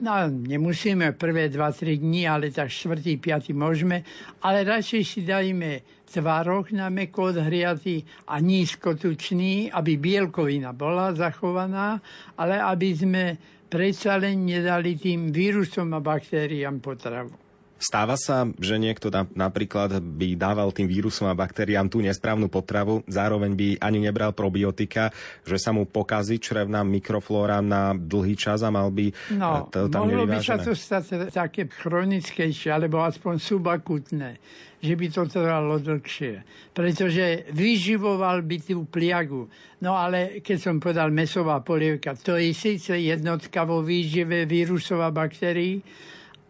No, 0.04 0.28
nemusíme 0.28 1.16
prvé 1.16 1.48
2-3 1.48 1.96
dní, 1.96 2.28
ale 2.28 2.52
tak 2.52 2.68
4. 2.68 3.16
5. 3.16 3.56
môžeme, 3.56 4.04
ale 4.44 4.60
radšej 4.60 5.00
si 5.00 5.24
dajme 5.24 5.80
tvarok 6.04 6.76
na 6.76 6.92
meko 6.92 7.32
odhriatý 7.32 8.04
a 8.28 8.36
nízkotučný, 8.36 9.72
aby 9.72 9.96
bielkovina 9.96 10.76
bola 10.76 11.16
zachovaná, 11.16 12.04
ale 12.36 12.60
aby 12.60 12.88
sme 12.92 13.24
predsa 13.64 14.20
len 14.20 14.44
nedali 14.44 15.00
tým 15.00 15.32
vírusom 15.32 15.96
a 15.96 16.04
baktériám 16.04 16.84
potravu. 16.84 17.43
Stáva 17.84 18.16
sa, 18.16 18.48
že 18.56 18.80
niekto 18.80 19.12
na, 19.12 19.28
napríklad 19.36 20.00
by 20.00 20.40
dával 20.40 20.72
tým 20.72 20.88
vírusom 20.88 21.28
a 21.28 21.36
baktériám 21.36 21.92
tú 21.92 22.00
nesprávnu 22.00 22.48
potravu, 22.48 23.04
zároveň 23.04 23.52
by 23.52 23.68
ani 23.76 24.08
nebral 24.08 24.32
probiotika, 24.32 25.12
že 25.44 25.60
sa 25.60 25.68
mu 25.76 25.84
pokazí 25.84 26.40
črevná 26.40 26.80
mikroflóra 26.80 27.60
na 27.60 27.92
dlhý 27.92 28.40
čas 28.40 28.64
a 28.64 28.72
mal 28.72 28.88
by 28.88 29.12
no, 29.36 29.68
to 29.68 29.92
tam 29.92 30.08
mohlo 30.08 30.24
by 30.24 30.40
sa 30.40 30.56
to 30.56 30.72
stať 30.72 31.28
také 31.28 31.68
chronickejšie, 31.68 32.72
alebo 32.72 33.04
aspoň 33.04 33.36
subakutné, 33.36 34.40
že 34.80 34.96
by 34.96 35.06
to 35.12 35.28
trvalo 35.28 35.76
dlhšie. 35.76 36.40
Pretože 36.72 37.52
vyživoval 37.52 38.40
by 38.48 38.56
tú 38.64 38.88
pliagu. 38.88 39.52
No 39.84 39.92
ale 39.92 40.40
keď 40.40 40.56
som 40.56 40.80
povedal 40.80 41.12
mesová 41.12 41.60
polievka, 41.60 42.16
to 42.16 42.40
je 42.40 42.48
síce 42.56 42.96
jednotka 42.96 43.68
vo 43.68 43.84
výžive 43.84 44.48
vírusov 44.48 45.04
a 45.04 45.12
baktérií, 45.12 45.84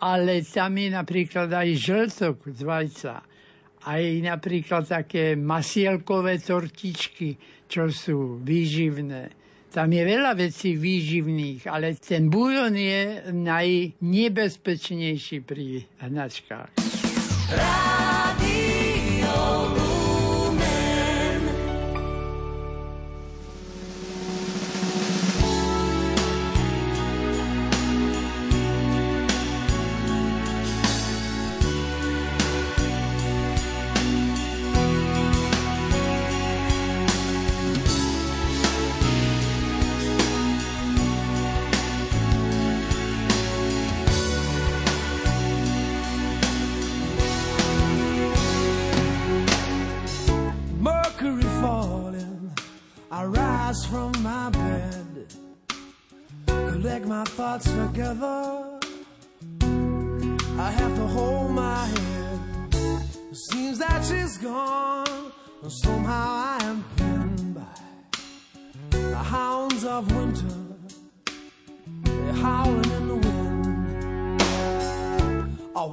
ale 0.04 0.44
tam 0.44 0.76
je 0.76 0.92
napríklad 0.92 1.48
aj 1.48 1.68
žltok 1.80 2.44
z 2.52 2.60
vajca, 2.60 3.24
aj 3.88 4.04
napríklad 4.20 4.84
také 4.84 5.32
masielkové 5.32 6.44
tortičky, 6.44 7.40
čo 7.64 7.88
sú 7.88 8.36
výživné. 8.44 9.32
Tam 9.72 9.88
je 9.90 10.04
veľa 10.04 10.36
vecí 10.36 10.76
výživných, 10.76 11.66
ale 11.66 11.96
ten 11.98 12.28
bujon 12.28 12.76
je 12.76 13.32
najnebezpečnejší 13.32 15.40
pri 15.42 15.82
hnačkách. 16.04 16.68
Rádio 17.50 18.33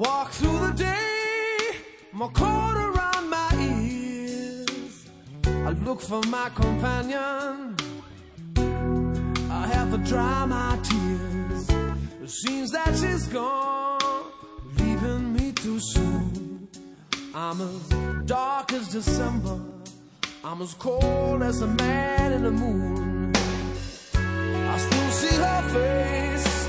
walk 0.01 0.31
through 0.31 0.60
the 0.67 0.74
day, 0.74 1.77
my 2.12 2.27
coat 2.29 2.75
around 2.88 3.29
my 3.29 3.50
ears. 3.60 5.05
I 5.46 5.70
look 5.86 6.01
for 6.01 6.22
my 6.27 6.50
companion. 6.55 7.75
I 9.60 9.67
have 9.75 9.91
to 9.91 10.00
dry 10.00 10.46
my 10.46 10.79
tears. 10.89 11.70
It 12.24 12.29
seems 12.29 12.72
that 12.72 12.91
she's 13.00 13.27
gone, 13.27 14.25
leaving 14.79 15.34
me 15.34 15.51
too 15.51 15.79
soon. 15.79 16.67
I'm 17.36 17.62
as 17.62 17.89
dark 18.25 18.74
as 18.74 18.88
December. 18.88 19.60
I'm 20.43 20.63
as 20.63 20.74
cold 20.74 21.43
as 21.43 21.62
a 21.62 21.67
man 21.67 22.31
in 22.31 22.43
the 22.43 22.51
moon. 22.51 23.31
I 24.74 24.77
still 24.79 25.12
see 25.22 25.36
her 25.48 25.62
face, 25.75 26.61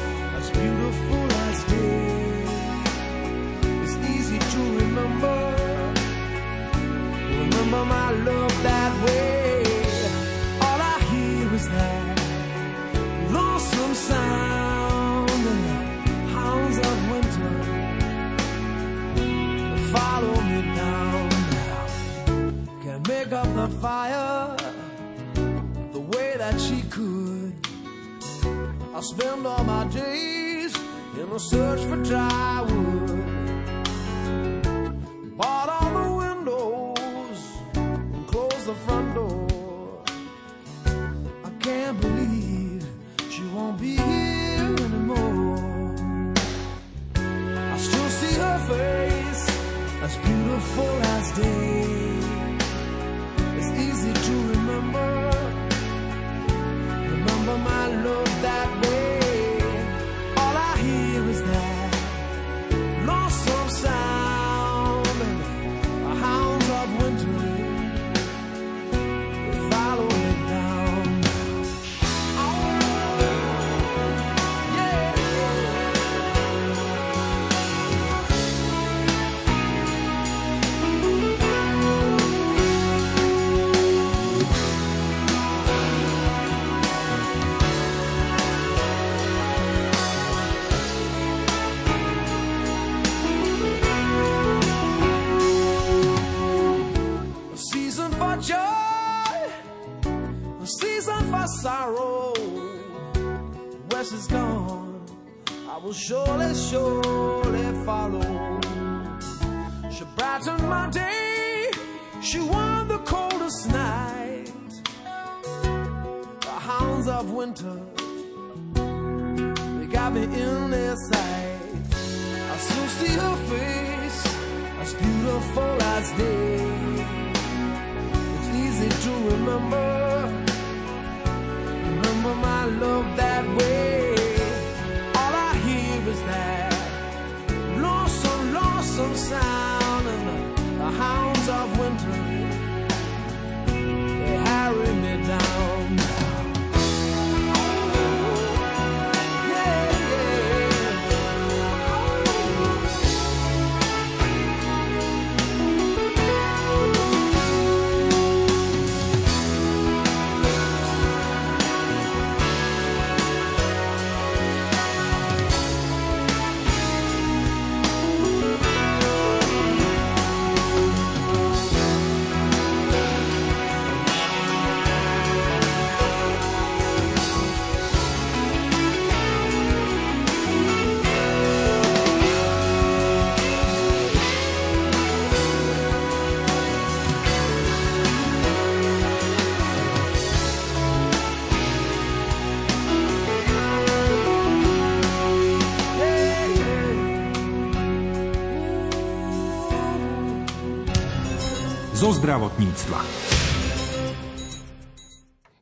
zo 202.12 202.20
zdravotníctva. 202.20 203.41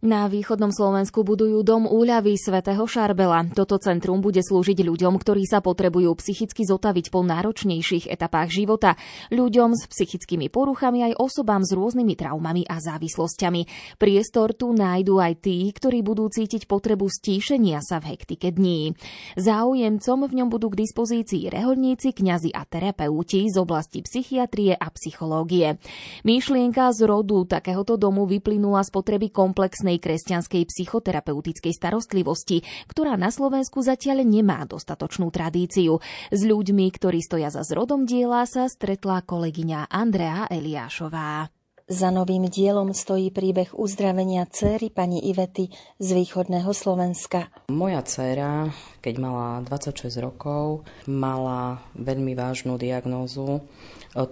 Na 0.00 0.32
východnom 0.32 0.72
Slovensku 0.72 1.28
budujú 1.28 1.60
dom 1.60 1.84
úľavy 1.84 2.32
svätého 2.40 2.80
Šarbela. 2.88 3.44
Toto 3.52 3.76
centrum 3.76 4.24
bude 4.24 4.40
slúžiť 4.40 4.80
ľuďom, 4.80 5.20
ktorí 5.20 5.44
sa 5.44 5.60
potrebujú 5.60 6.08
psychicky 6.16 6.64
zotaviť 6.64 7.12
po 7.12 7.20
náročnejších 7.20 8.08
etapách 8.08 8.48
života. 8.48 8.96
Ľuďom 9.28 9.76
s 9.76 9.84
psychickými 9.92 10.48
poruchami 10.48 11.04
aj 11.04 11.20
osobám 11.20 11.60
s 11.68 11.76
rôznymi 11.76 12.16
traumami 12.16 12.64
a 12.64 12.80
závislosťami. 12.80 13.92
Priestor 14.00 14.56
tu 14.56 14.72
nájdú 14.72 15.20
aj 15.20 15.44
tí, 15.44 15.68
ktorí 15.68 16.00
budú 16.00 16.32
cítiť 16.32 16.64
potrebu 16.64 17.04
stíšenia 17.04 17.84
sa 17.84 18.00
v 18.00 18.16
hektike 18.16 18.56
dní. 18.56 18.96
Záujemcom 19.36 20.24
v 20.24 20.32
ňom 20.32 20.48
budú 20.48 20.72
k 20.72 20.80
dispozícii 20.80 21.52
reholníci, 21.52 22.16
kňazi 22.16 22.56
a 22.56 22.64
terapeuti 22.64 23.52
z 23.52 23.56
oblasti 23.60 24.00
psychiatrie 24.00 24.72
a 24.72 24.88
psychológie. 24.96 25.76
Myšlienka 26.24 26.88
z 26.96 27.04
rodu 27.04 27.44
takéhoto 27.44 28.00
domu 28.00 28.24
vyplynula 28.24 28.80
z 28.80 28.96
potreby 28.96 29.28
komplexnej 29.28 29.89
kresťanskej 29.98 30.62
psychoterapeutickej 30.68 31.72
starostlivosti, 31.74 32.62
ktorá 32.86 33.16
na 33.16 33.32
Slovensku 33.32 33.80
zatiaľ 33.82 34.22
nemá 34.22 34.68
dostatočnú 34.68 35.32
tradíciu. 35.32 35.98
S 36.30 36.40
ľuďmi, 36.44 36.86
ktorí 36.92 37.24
stoja 37.24 37.48
za 37.48 37.64
zrodom 37.64 38.06
diela, 38.06 38.44
sa 38.44 38.68
stretla 38.68 39.24
kolegyňa 39.24 39.88
Andrea 39.88 40.46
Eliášová. 40.52 41.48
Za 41.90 42.14
novým 42.14 42.46
dielom 42.46 42.94
stojí 42.94 43.34
príbeh 43.34 43.74
uzdravenia 43.74 44.46
céry 44.46 44.94
pani 44.94 45.26
Ivety 45.26 45.74
z 45.98 46.08
východného 46.14 46.70
Slovenska. 46.70 47.50
Moja 47.66 48.06
dcéra, 48.06 48.70
keď 49.02 49.14
mala 49.18 49.58
26 49.66 50.06
rokov, 50.22 50.86
mala 51.10 51.82
veľmi 51.98 52.38
vážnu 52.38 52.78
diagnózu 52.78 53.66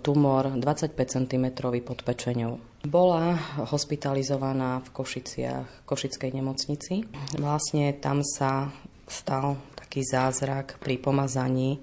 tumor 0.03 0.51
25 0.59 0.95
cm 0.95 1.47
pod 1.87 2.03
pečenou. 2.03 2.59
Bola 2.87 3.35
hospitalizovaná 3.71 4.83
v 4.87 4.89
Košiciach, 4.95 5.87
Košickej 5.87 6.31
nemocnici. 6.35 7.07
Vlastne 7.39 7.95
tam 7.99 8.23
sa 8.23 8.71
stal 9.07 9.59
taký 9.75 10.07
zázrak 10.07 10.79
pri 10.79 10.99
pomazaní 11.01 11.83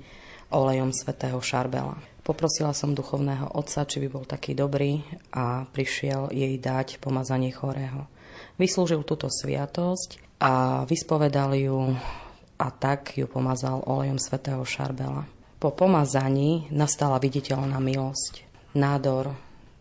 olejom 0.53 0.95
svätého 0.95 1.39
Šarbela. 1.41 1.99
Poprosila 2.25 2.73
som 2.73 2.97
duchovného 2.97 3.53
otca, 3.53 3.85
či 3.85 4.01
by 4.01 4.07
bol 4.09 4.25
taký 4.25 4.57
dobrý 4.57 4.97
a 5.35 5.67
prišiel 5.69 6.33
jej 6.33 6.57
dať 6.57 6.97
pomazanie 6.97 7.53
chorého. 7.53 8.09
Vyslúžil 8.57 9.05
túto 9.05 9.29
sviatosť 9.29 10.41
a 10.41 10.83
vyspovedal 10.89 11.53
ju 11.59 11.93
a 12.55 12.67
tak 12.71 13.19
ju 13.19 13.27
pomazal 13.27 13.83
olejom 13.83 14.17
svätého 14.17 14.63
Šarbela. 14.63 15.27
Po 15.55 15.71
pomazaní 15.71 16.67
nastala 16.69 17.15
viditeľná 17.17 17.79
milosť. 17.79 18.43
Nádor 18.75 19.33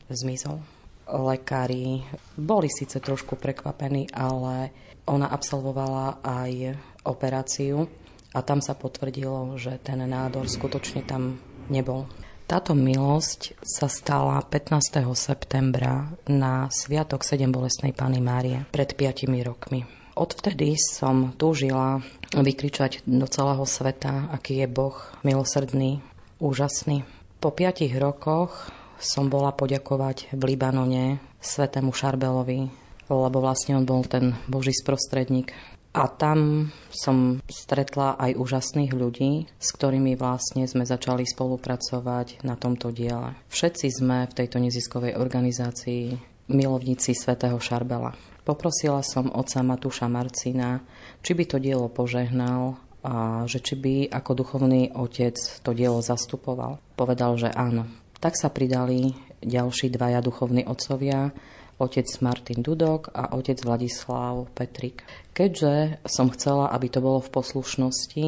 zmizol. 0.06 0.62
Lekári 1.04 2.00
boli 2.38 2.72
síce 2.72 2.96
trošku 3.02 3.36
prekvapení, 3.36 4.08
ale 4.14 4.72
ona 5.04 5.28
absolvovala 5.28 6.24
aj 6.24 6.80
operáciu 7.04 7.90
a 8.32 8.40
tam 8.40 8.64
sa 8.64 8.72
potvrdilo, 8.72 9.60
že 9.60 9.76
ten 9.82 10.00
nádor 10.00 10.48
skutočne 10.48 11.04
tam 11.04 11.36
nebol. 11.68 12.08
Táto 12.44 12.76
milosť 12.76 13.56
sa 13.64 13.88
stala 13.88 14.36
15. 14.44 15.00
septembra 15.16 16.12
na 16.28 16.68
Sviatok 16.68 17.24
7 17.24 17.48
bolestnej 17.48 17.96
Pany 17.96 18.20
Márie 18.20 18.68
pred 18.68 18.92
5 18.92 19.28
rokmi. 19.40 20.03
Odvtedy 20.14 20.78
som 20.78 21.34
túžila 21.34 21.98
vykričať 22.30 23.02
do 23.02 23.26
celého 23.26 23.66
sveta, 23.66 24.30
aký 24.30 24.62
je 24.62 24.68
Boh 24.70 24.94
milosrdný, 25.26 26.06
úžasný. 26.38 27.02
Po 27.42 27.50
5 27.50 27.82
rokoch 27.98 28.70
som 29.02 29.26
bola 29.26 29.50
poďakovať 29.50 30.30
v 30.30 30.54
Libanone 30.54 31.18
svetému 31.42 31.90
Šarbelovi, 31.90 32.70
lebo 33.10 33.38
vlastne 33.42 33.74
on 33.74 33.82
bol 33.82 34.06
ten 34.06 34.38
Boží 34.46 34.70
sprostredník 34.70 35.50
a 35.94 36.06
tam 36.06 36.70
som 36.90 37.42
stretla 37.46 38.14
aj 38.14 38.38
úžasných 38.38 38.94
ľudí, 38.94 39.50
s 39.58 39.68
ktorými 39.74 40.14
vlastne 40.14 40.66
sme 40.66 40.86
začali 40.86 41.22
spolupracovať 41.22 42.42
na 42.46 42.54
tomto 42.54 42.94
diele. 42.94 43.34
Všetci 43.50 43.86
sme 44.02 44.30
v 44.30 44.36
tejto 44.42 44.62
neziskovej 44.62 45.18
organizácii 45.18 46.18
milovníci 46.50 47.14
svätého 47.18 47.58
Šarbela. 47.58 48.33
Poprosila 48.44 49.00
som 49.00 49.32
otca 49.32 49.64
Matúša 49.64 50.04
Marcina, 50.04 50.84
či 51.24 51.32
by 51.32 51.44
to 51.48 51.56
dielo 51.56 51.88
požehnal 51.88 52.76
a 53.00 53.44
že 53.48 53.64
či 53.64 53.74
by 53.76 53.94
ako 54.12 54.44
duchovný 54.44 54.92
otec 54.92 55.36
to 55.64 55.70
dielo 55.72 56.04
zastupoval. 56.04 56.76
Povedal, 56.96 57.40
že 57.40 57.48
áno. 57.48 57.88
Tak 58.20 58.36
sa 58.36 58.52
pridali 58.52 59.16
ďalší 59.40 59.92
dvaja 59.92 60.20
duchovní 60.20 60.64
otcovia, 60.68 61.32
otec 61.80 62.04
Martin 62.20 62.60
Dudok 62.60 63.12
a 63.12 63.32
otec 63.36 63.60
Vladislav 63.64 64.48
Petrik. 64.52 65.04
Keďže 65.32 66.04
som 66.04 66.28
chcela, 66.32 66.68
aby 66.72 66.92
to 66.92 67.00
bolo 67.00 67.24
v 67.24 67.32
poslušnosti, 67.32 68.26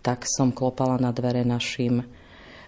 tak 0.00 0.28
som 0.28 0.54
klopala 0.54 1.00
na 1.02 1.10
dvere 1.10 1.42
našim 1.42 2.04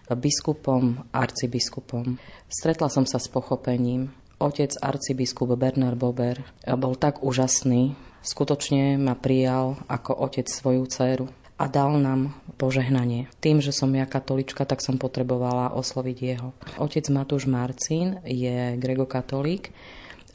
biskupom, 0.09 1.05
arcibiskupom. 1.13 2.17
Stretla 2.49 2.89
som 2.89 3.05
sa 3.05 3.21
s 3.21 3.29
pochopením. 3.29 4.11
Otec 4.39 4.79
arcibiskup 4.79 5.59
Bernard 5.59 5.99
Bober 5.99 6.39
bol 6.63 6.95
tak 6.95 7.27
úžasný, 7.27 7.99
skutočne 8.23 8.95
ma 8.95 9.19
prijal 9.19 9.75
ako 9.91 10.15
otec 10.15 10.47
svoju 10.47 10.87
dceru 10.87 11.27
a 11.59 11.67
dal 11.67 11.99
nám 11.99 12.39
požehnanie. 12.55 13.27
Tým, 13.43 13.59
že 13.59 13.75
som 13.75 13.91
ja 13.91 14.07
katolička, 14.07 14.63
tak 14.63 14.79
som 14.79 14.95
potrebovala 14.95 15.75
osloviť 15.75 16.19
jeho. 16.23 16.55
Otec 16.79 17.11
Matúš 17.11 17.51
Marcin 17.51 18.23
je 18.23 18.79
gregokatolík 18.79 19.75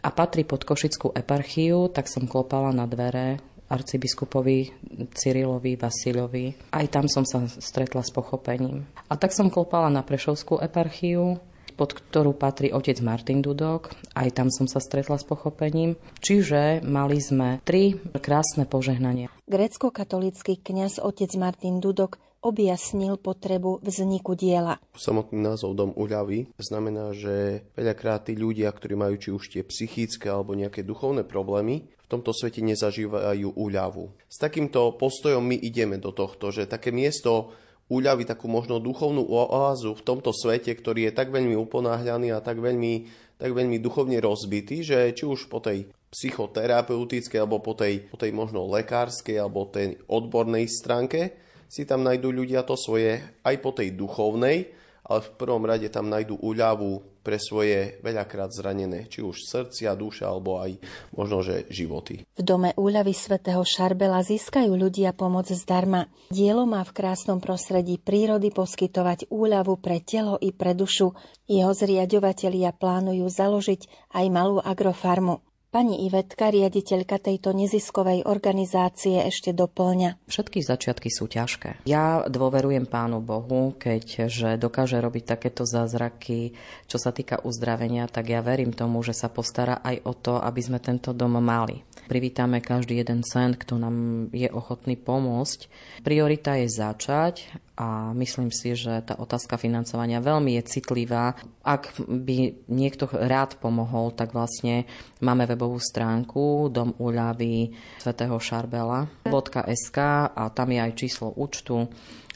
a 0.04 0.12
patrí 0.12 0.44
pod 0.44 0.68
Košickú 0.68 1.16
eparchiu, 1.16 1.88
tak 1.88 2.12
som 2.12 2.28
klopala 2.28 2.76
na 2.76 2.84
dvere 2.84 3.40
arcibiskupovi 3.72 4.76
Cyrilovi 5.16 5.80
Vasilovi. 5.80 6.76
Aj 6.76 6.86
tam 6.92 7.08
som 7.08 7.24
sa 7.24 7.48
stretla 7.48 8.04
s 8.04 8.12
pochopením. 8.12 8.84
A 9.08 9.16
tak 9.16 9.32
som 9.32 9.48
klopala 9.48 9.88
na 9.88 10.04
Prešovskú 10.04 10.60
eparchiu, 10.60 11.40
pod 11.74 11.98
ktorú 11.98 12.38
patrí 12.38 12.70
otec 12.70 13.02
Martin 13.02 13.42
Dudok. 13.42 13.92
Aj 14.14 14.30
tam 14.30 14.54
som 14.54 14.70
sa 14.70 14.78
stretla 14.78 15.18
s 15.18 15.26
pochopením. 15.26 15.98
Čiže 16.22 16.86
mali 16.86 17.18
sme 17.18 17.60
tri 17.66 17.98
krásne 18.22 18.70
požehnania. 18.70 19.34
Grécko-katolícky 19.50 20.62
kňaz 20.62 21.02
otec 21.02 21.34
Martin 21.36 21.82
Dudok 21.82 22.22
objasnil 22.44 23.16
potrebu 23.16 23.80
vzniku 23.80 24.36
diela. 24.36 24.78
Samotný 25.00 25.40
názov 25.40 25.80
Dom 25.80 25.96
uľavy 25.96 26.52
znamená, 26.60 27.16
že 27.16 27.64
veľakrát 27.74 28.28
tí 28.28 28.36
ľudia, 28.36 28.68
ktorí 28.68 29.00
majú 29.00 29.16
či 29.16 29.30
už 29.32 29.44
tie 29.48 29.64
psychické 29.64 30.28
alebo 30.28 30.52
nejaké 30.52 30.84
duchovné 30.84 31.24
problémy, 31.24 31.88
v 31.88 32.08
tomto 32.12 32.36
svete 32.36 32.60
nezažívajú 32.60 33.56
úľavu. 33.56 34.12
S 34.28 34.38
takýmto 34.38 35.00
postojom 35.00 35.42
my 35.42 35.56
ideme 35.56 35.98
do 35.98 36.12
tohto, 36.12 36.52
že 36.52 36.68
také 36.68 36.92
miesto 36.92 37.56
úľavy, 37.94 38.26
takú 38.26 38.50
možno 38.50 38.82
duchovnú 38.82 39.22
oázu 39.30 39.94
v 39.94 40.06
tomto 40.06 40.34
svete, 40.34 40.74
ktorý 40.74 41.10
je 41.10 41.14
tak 41.14 41.30
veľmi 41.30 41.54
uponáhľaný 41.54 42.34
a 42.34 42.42
tak 42.42 42.58
veľmi, 42.58 43.06
tak 43.38 43.54
veľmi 43.54 43.78
duchovne 43.78 44.18
rozbitý, 44.18 44.82
že 44.82 45.14
či 45.14 45.30
už 45.30 45.46
po 45.46 45.62
tej 45.62 45.94
psychoterapeutickej 46.14 47.38
alebo 47.38 47.62
po 47.62 47.78
tej, 47.78 48.10
po 48.10 48.18
tej 48.18 48.34
možno 48.34 48.66
lekárskej 48.70 49.38
alebo 49.38 49.70
tej 49.70 50.02
odbornej 50.10 50.66
stránke, 50.70 51.38
si 51.70 51.90
tam 51.90 52.06
nájdú 52.06 52.30
ľudia 52.30 52.62
to 52.62 52.78
svoje 52.78 53.22
aj 53.42 53.56
po 53.62 53.74
tej 53.74 53.98
duchovnej, 53.98 54.70
ale 55.04 55.20
v 55.26 55.30
prvom 55.38 55.66
rade 55.66 55.90
tam 55.90 56.06
nájdú 56.10 56.38
úľavu 56.38 57.13
pre 57.24 57.40
svoje 57.40 57.98
veľakrát 58.04 58.52
zranené, 58.52 59.08
či 59.08 59.24
už 59.24 59.48
srdcia, 59.48 59.96
duša, 59.96 60.28
alebo 60.28 60.60
aj 60.60 60.76
možno, 61.16 61.40
že 61.40 61.64
životy. 61.72 62.28
V 62.36 62.44
dome 62.44 62.76
úľavy 62.76 63.16
svätého 63.16 63.64
Šarbela 63.64 64.20
získajú 64.20 64.76
ľudia 64.76 65.16
pomoc 65.16 65.48
zdarma. 65.48 66.12
Dielo 66.30 66.68
má 66.68 66.84
v 66.84 66.92
krásnom 66.92 67.40
prostredí 67.40 67.96
prírody 67.96 68.52
poskytovať 68.52 69.32
úľavu 69.32 69.80
pre 69.80 70.04
telo 70.04 70.36
i 70.44 70.52
pre 70.52 70.76
dušu. 70.76 71.16
Jeho 71.48 71.72
zriadovateľia 71.72 72.76
plánujú 72.76 73.26
založiť 73.32 74.12
aj 74.12 74.26
malú 74.28 74.60
agrofarmu. 74.60 75.40
Pani 75.74 76.06
Ivetka, 76.06 76.54
riaditeľka 76.54 77.18
tejto 77.18 77.50
neziskovej 77.50 78.30
organizácie, 78.30 79.26
ešte 79.26 79.58
doplňa. 79.58 80.22
Všetky 80.30 80.62
začiatky 80.62 81.10
sú 81.10 81.26
ťažké. 81.26 81.82
Ja 81.90 82.30
dôverujem 82.30 82.86
Pánu 82.86 83.26
Bohu, 83.26 83.74
keďže 83.74 84.62
dokáže 84.62 85.02
robiť 85.02 85.34
takéto 85.34 85.66
zázraky, 85.66 86.54
čo 86.86 87.02
sa 87.02 87.10
týka 87.10 87.42
uzdravenia, 87.42 88.06
tak 88.06 88.30
ja 88.30 88.46
verím 88.46 88.70
tomu, 88.70 89.02
že 89.02 89.18
sa 89.18 89.34
postará 89.34 89.82
aj 89.82 90.06
o 90.06 90.14
to, 90.14 90.38
aby 90.38 90.62
sme 90.62 90.78
tento 90.78 91.10
dom 91.10 91.42
mali. 91.42 91.82
Privítame 92.06 92.60
každý 92.60 93.00
jeden 93.00 93.24
cent, 93.24 93.56
kto 93.56 93.80
nám 93.80 94.28
je 94.36 94.52
ochotný 94.52 95.00
pomôcť. 95.00 95.72
Priorita 96.04 96.60
je 96.60 96.68
začať 96.68 97.48
a 97.80 98.12
myslím 98.14 98.52
si, 98.52 98.76
že 98.76 99.02
tá 99.08 99.16
otázka 99.18 99.56
financovania 99.58 100.20
veľmi 100.20 100.60
je 100.60 100.78
citlivá. 100.78 101.40
Ak 101.64 101.96
by 102.06 102.68
niekto 102.68 103.08
rád 103.08 103.58
pomohol, 103.64 104.12
tak 104.12 104.36
vlastne 104.36 104.84
máme 105.24 105.48
webovú 105.48 105.80
stránku 105.80 106.68
Dom 106.70 106.94
úľavy 107.00 107.72
svätého 108.04 108.36
Šarbela.sk 108.36 109.98
a 110.28 110.44
tam 110.52 110.68
je 110.70 110.80
aj 110.84 110.92
číslo 111.00 111.32
účtu, 111.34 111.88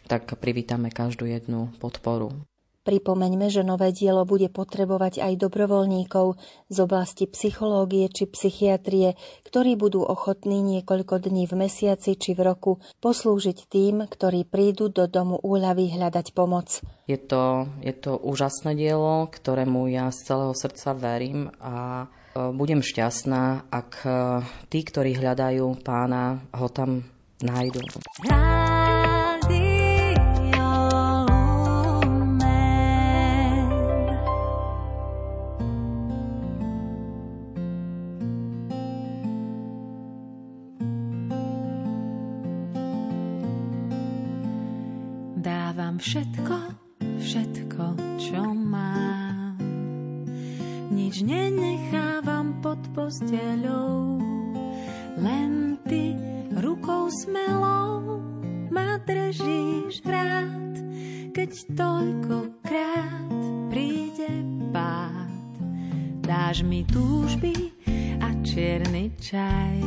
tak 0.08 0.40
privítame 0.40 0.88
každú 0.88 1.28
jednu 1.28 1.76
podporu. 1.84 2.47
Pripomeňme, 2.88 3.52
že 3.52 3.68
nové 3.68 3.92
dielo 3.92 4.24
bude 4.24 4.48
potrebovať 4.48 5.20
aj 5.20 5.44
dobrovoľníkov 5.44 6.40
z 6.72 6.78
oblasti 6.80 7.28
psychológie 7.28 8.08
či 8.08 8.32
psychiatrie, 8.32 9.20
ktorí 9.44 9.76
budú 9.76 10.08
ochotní 10.08 10.64
niekoľko 10.64 11.20
dní 11.20 11.52
v 11.52 11.68
mesiaci 11.68 12.16
či 12.16 12.32
v 12.32 12.48
roku 12.48 12.80
poslúžiť 13.04 13.68
tým, 13.68 14.08
ktorí 14.08 14.48
prídu 14.48 14.88
do 14.88 15.04
domu 15.04 15.36
úľavy 15.36 16.00
hľadať 16.00 16.32
pomoc. 16.32 16.80
Je 17.12 17.20
to, 17.20 17.68
je 17.84 17.92
to 17.92 18.16
úžasné 18.24 18.72
dielo, 18.72 19.28
ktorému 19.28 19.92
ja 19.92 20.08
z 20.08 20.24
celého 20.24 20.56
srdca 20.56 20.96
verím 20.96 21.52
a 21.60 22.08
e, 22.08 22.56
budem 22.56 22.80
šťastná, 22.80 23.68
ak 23.68 23.92
e, 24.08 24.12
tí, 24.72 24.80
ktorí 24.88 25.20
hľadajú 25.20 25.84
pána, 25.84 26.40
ho 26.56 26.72
tam 26.72 27.04
nájdu. 27.44 27.84
Všetko, 45.98 46.58
všetko, 47.18 47.86
čo 48.22 48.42
mám. 48.54 49.58
Nič 50.94 51.26
nenechávam 51.26 52.62
pod 52.62 52.78
posteľou, 52.94 54.22
len 55.18 55.82
ty 55.90 56.14
rukou 56.54 57.10
smelou 57.10 58.22
ma 58.70 59.02
držíš 59.10 60.06
rád, 60.06 60.74
keď 61.34 61.50
toľkokrát 61.74 63.32
príde 63.74 64.32
pád. 64.70 65.34
Dáš 66.22 66.62
mi 66.62 66.86
túžby 66.86 67.74
a 68.22 68.30
čierny 68.46 69.10
čaj. 69.18 69.82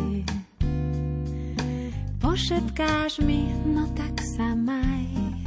Pošetkáš 2.18 3.22
mi, 3.22 3.46
no 3.70 3.86
tak 3.94 4.18
sa 4.22 4.54
maj. 4.58 5.39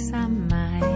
Sa 0.00 0.24
maj. 0.24 0.89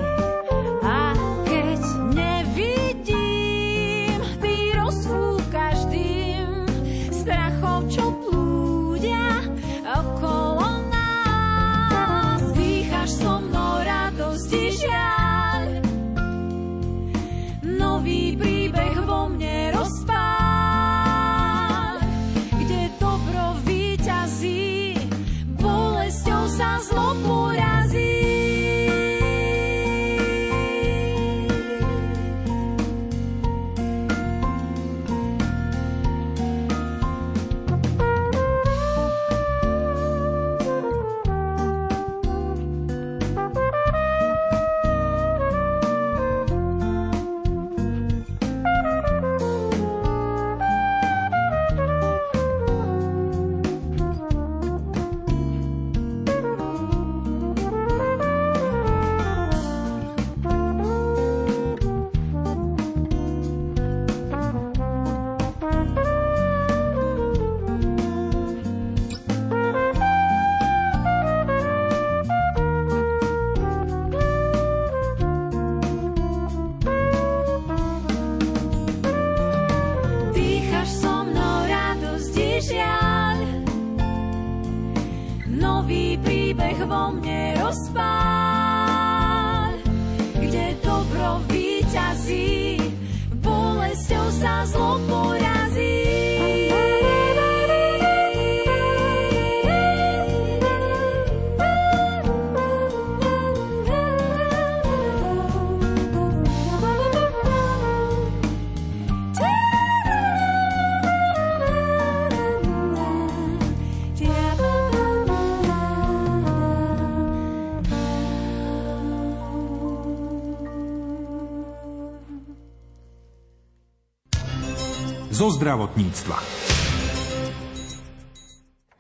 Zdravotníctva. 125.65 126.37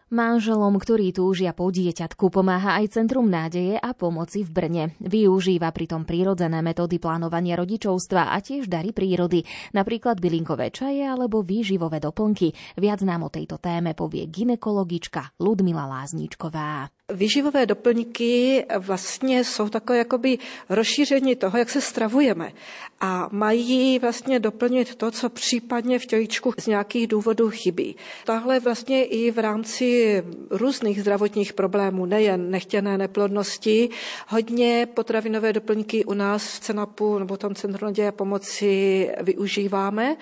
Manželom, 0.08 0.80
ktorí 0.80 1.12
túžia 1.12 1.52
po 1.52 1.68
dieťatku, 1.68 2.32
pomáha 2.32 2.80
aj 2.80 2.96
Centrum 2.96 3.28
nádeje 3.28 3.76
a 3.76 3.92
pomoci 3.92 4.46
v 4.46 4.50
Brne. 4.54 4.84
Využíva 5.02 5.68
pritom 5.76 6.08
prírodzené 6.08 6.64
metódy 6.64 6.96
plánovania 6.96 7.60
rodičovstva 7.60 8.32
a 8.32 8.40
tiež 8.40 8.70
dary 8.72 8.96
prírody, 8.96 9.44
napríklad 9.76 10.22
bylinkové 10.22 10.72
čaje 10.72 11.04
alebo 11.04 11.44
výživové 11.44 12.00
doplnky. 12.00 12.56
Viac 12.80 13.04
nám 13.04 13.28
o 13.28 13.30
tejto 13.34 13.60
téme 13.60 13.92
povie 13.92 14.24
ginekologička 14.24 15.36
Ludmila 15.42 15.84
Lázničková. 15.84 16.93
Vyživové 17.12 17.66
doplňky 17.66 18.64
vlastně 18.78 19.44
jsou 19.44 19.68
takové 19.68 19.98
jakoby 19.98 20.38
rozšíření 20.68 21.36
toho, 21.36 21.58
jak 21.58 21.70
se 21.70 21.80
stravujeme. 21.80 22.52
A 23.00 23.28
mají 23.32 23.98
vlastně 23.98 24.40
doplnit 24.40 24.94
to, 24.94 25.10
co 25.10 25.28
případně 25.28 25.98
v 25.98 26.06
těličku 26.06 26.52
z 26.58 26.66
nějakých 26.66 27.06
důvodů 27.06 27.50
chybí. 27.50 27.96
Tahle 28.24 28.60
vlastně 28.60 29.04
i 29.04 29.30
v 29.30 29.38
rámci 29.38 30.22
různých 30.50 31.00
zdravotních 31.00 31.52
problémů, 31.52 32.06
nejen 32.06 32.50
nechtěné 32.50 32.98
neplodnosti, 32.98 33.88
hodně 34.28 34.88
potravinové 34.94 35.52
doplňky 35.52 36.04
u 36.04 36.14
nás 36.14 36.56
v 36.56 36.60
CENAPu 36.60 37.18
nebo 37.18 37.36
tam 37.36 37.54
Centru 37.54 37.86
naděje 37.86 38.12
pomoci 38.12 39.10
využíváme. 39.20 40.16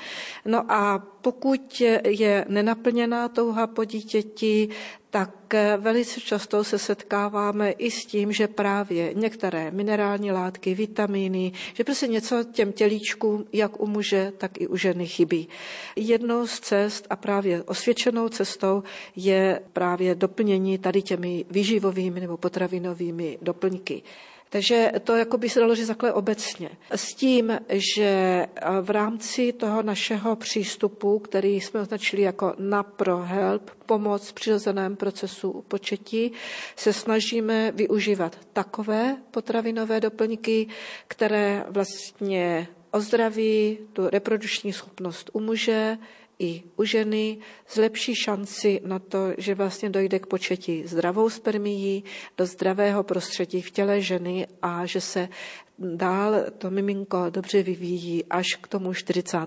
No 0.47 0.73
a 0.73 0.99
pokud 1.23 1.83
je 2.05 2.45
nenaplněná 2.49 3.29
touha 3.29 3.67
po 3.67 3.85
dítěti, 3.85 4.69
tak 5.13 5.55
velice 5.79 6.21
často 6.21 6.65
se 6.65 6.79
setkáváme 6.79 7.71
i 7.71 7.91
s 7.91 8.07
tím, 8.07 8.33
že 8.33 8.49
právě 8.49 9.15
některé 9.15 9.71
minerální 9.71 10.33
látky, 10.33 10.75
vitamíny, 10.75 11.53
že 11.75 11.85
prostě 11.85 12.07
něco 12.07 12.45
těm 12.45 12.73
tělíčkům, 12.73 13.45
jak 13.53 13.81
u 13.81 13.87
muže, 13.87 14.33
tak 14.39 14.61
i 14.61 14.67
u 14.67 14.77
ženy 14.77 15.07
chybí. 15.07 15.49
Jednou 15.97 16.47
z 16.47 16.61
cest 16.61 17.07
a 17.11 17.17
právě 17.17 17.63
osvědčenou 17.63 18.29
cestou 18.29 18.83
je 19.17 19.61
právě 19.73 20.15
doplnění 20.15 20.79
tady 20.79 21.03
těmi 21.03 21.45
výživovými 21.51 22.21
nebo 22.21 22.37
potravinovými 22.37 23.39
doplňky. 23.43 24.03
Takže 24.53 24.93
to 25.05 25.17
jako 25.17 25.39
by 25.39 25.49
se 25.49 25.61
dalo 25.61 25.75
říct 25.75 25.87
takhle 25.87 26.13
obecně. 26.13 26.71
S 26.91 27.15
tím, 27.15 27.61
že 27.69 28.47
v 28.83 28.91
rámci 28.91 29.53
toho 29.53 29.83
našeho 29.83 30.37
přístupu, 30.37 31.19
který 31.19 31.61
jsme 31.61 31.81
označili 31.81 32.23
jako 32.23 32.55
na 32.59 32.85
help, 33.23 33.71
pomoc 33.87 34.29
v 34.29 34.33
přirozeném 34.33 34.97
procesu 34.97 35.65
početí, 35.69 36.33
se 36.77 36.93
snažíme 36.93 37.73
využívat 37.73 38.37
takové 38.53 39.17
potravinové 39.31 40.01
doplňky, 40.01 40.67
které 41.09 41.65
vlastně 41.69 42.69
ozdraví 42.91 43.79
tu 43.93 44.09
reprodukční 44.09 44.73
schopnost 44.73 45.31
u 45.33 45.41
muže, 45.41 45.99
i 46.43 46.63
u 46.77 46.85
ženy 46.85 47.39
zlepší 47.71 48.15
šanci 48.15 48.81
na 48.85 48.99
to, 48.99 49.33
že 49.39 49.55
vlastně 49.55 49.91
dojde 49.91 50.19
k 50.19 50.27
početí 50.27 50.87
zdravou 50.87 51.31
spermií 51.31 52.05
do 52.39 52.47
zdravého 52.47 53.03
prostředí 53.03 53.63
v 53.63 53.71
těle 53.71 54.01
ženy 54.01 54.47
a 54.63 54.87
že 54.87 55.01
se 55.01 55.29
dál 55.79 56.35
to 56.59 56.71
miminko 56.71 57.31
dobře 57.31 57.63
vyvíjí 57.63 58.25
až 58.25 58.47
k 58.61 58.69
tomu 58.69 58.95
40. 58.95 59.39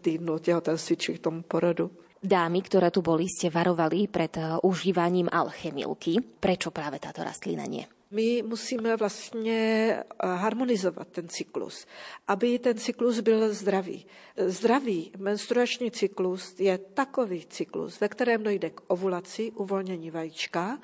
týdnu 0.00 0.38
těhotenství, 0.38 0.96
či 0.96 1.14
k 1.14 1.18
tomu 1.18 1.42
porodu. 1.42 1.90
Dámy, 2.24 2.64
ktoré 2.64 2.88
tu 2.88 3.04
boli, 3.04 3.28
ste 3.28 3.52
varovali 3.52 4.08
pred 4.08 4.32
eh, 4.40 4.56
užívaním 4.64 5.28
alchemilky. 5.28 6.24
Prečo 6.40 6.72
práve 6.72 6.96
táto 6.96 7.20
rastlina 7.20 7.68
nie? 7.68 7.84
My 8.10 8.42
musíme 8.46 8.96
vlastně 8.96 9.58
eh, 9.98 10.26
harmonizovat 10.26 11.08
ten 11.08 11.28
cyklus, 11.28 11.86
aby 12.28 12.58
ten 12.58 12.78
cyklus 12.78 13.20
byl 13.20 13.54
zdravý. 13.54 14.06
Zdravý 14.36 15.12
menstruační 15.18 15.90
cyklus 15.90 16.60
je 16.60 16.78
takový 16.78 17.46
cyklus, 17.46 18.00
ve 18.00 18.08
kterém 18.08 18.42
dojde 18.42 18.70
k 18.70 18.80
ovulaci, 18.86 19.50
uvolnění 19.50 20.10
vajíčka 20.10 20.78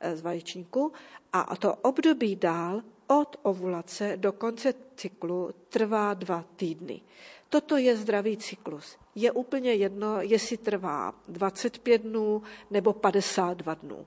eh, 0.00 0.16
z 0.16 0.20
vajíčníku 0.20 0.92
a 1.32 1.56
to 1.56 1.74
období 1.74 2.36
dál 2.36 2.82
od 3.06 3.36
ovulace 3.42 4.16
do 4.16 4.32
konce 4.32 4.74
cyklu 4.96 5.50
trvá 5.68 6.14
dva 6.14 6.44
týdny. 6.56 7.00
Toto 7.48 7.76
je 7.76 7.96
zdravý 7.96 8.36
cyklus. 8.36 8.96
Je 9.14 9.32
úplně 9.32 9.74
jedno, 9.74 10.20
jestli 10.20 10.56
trvá 10.56 11.14
25 11.28 12.02
dnů 12.02 12.42
nebo 12.70 12.92
52 12.92 13.74
dnů. 13.74 14.06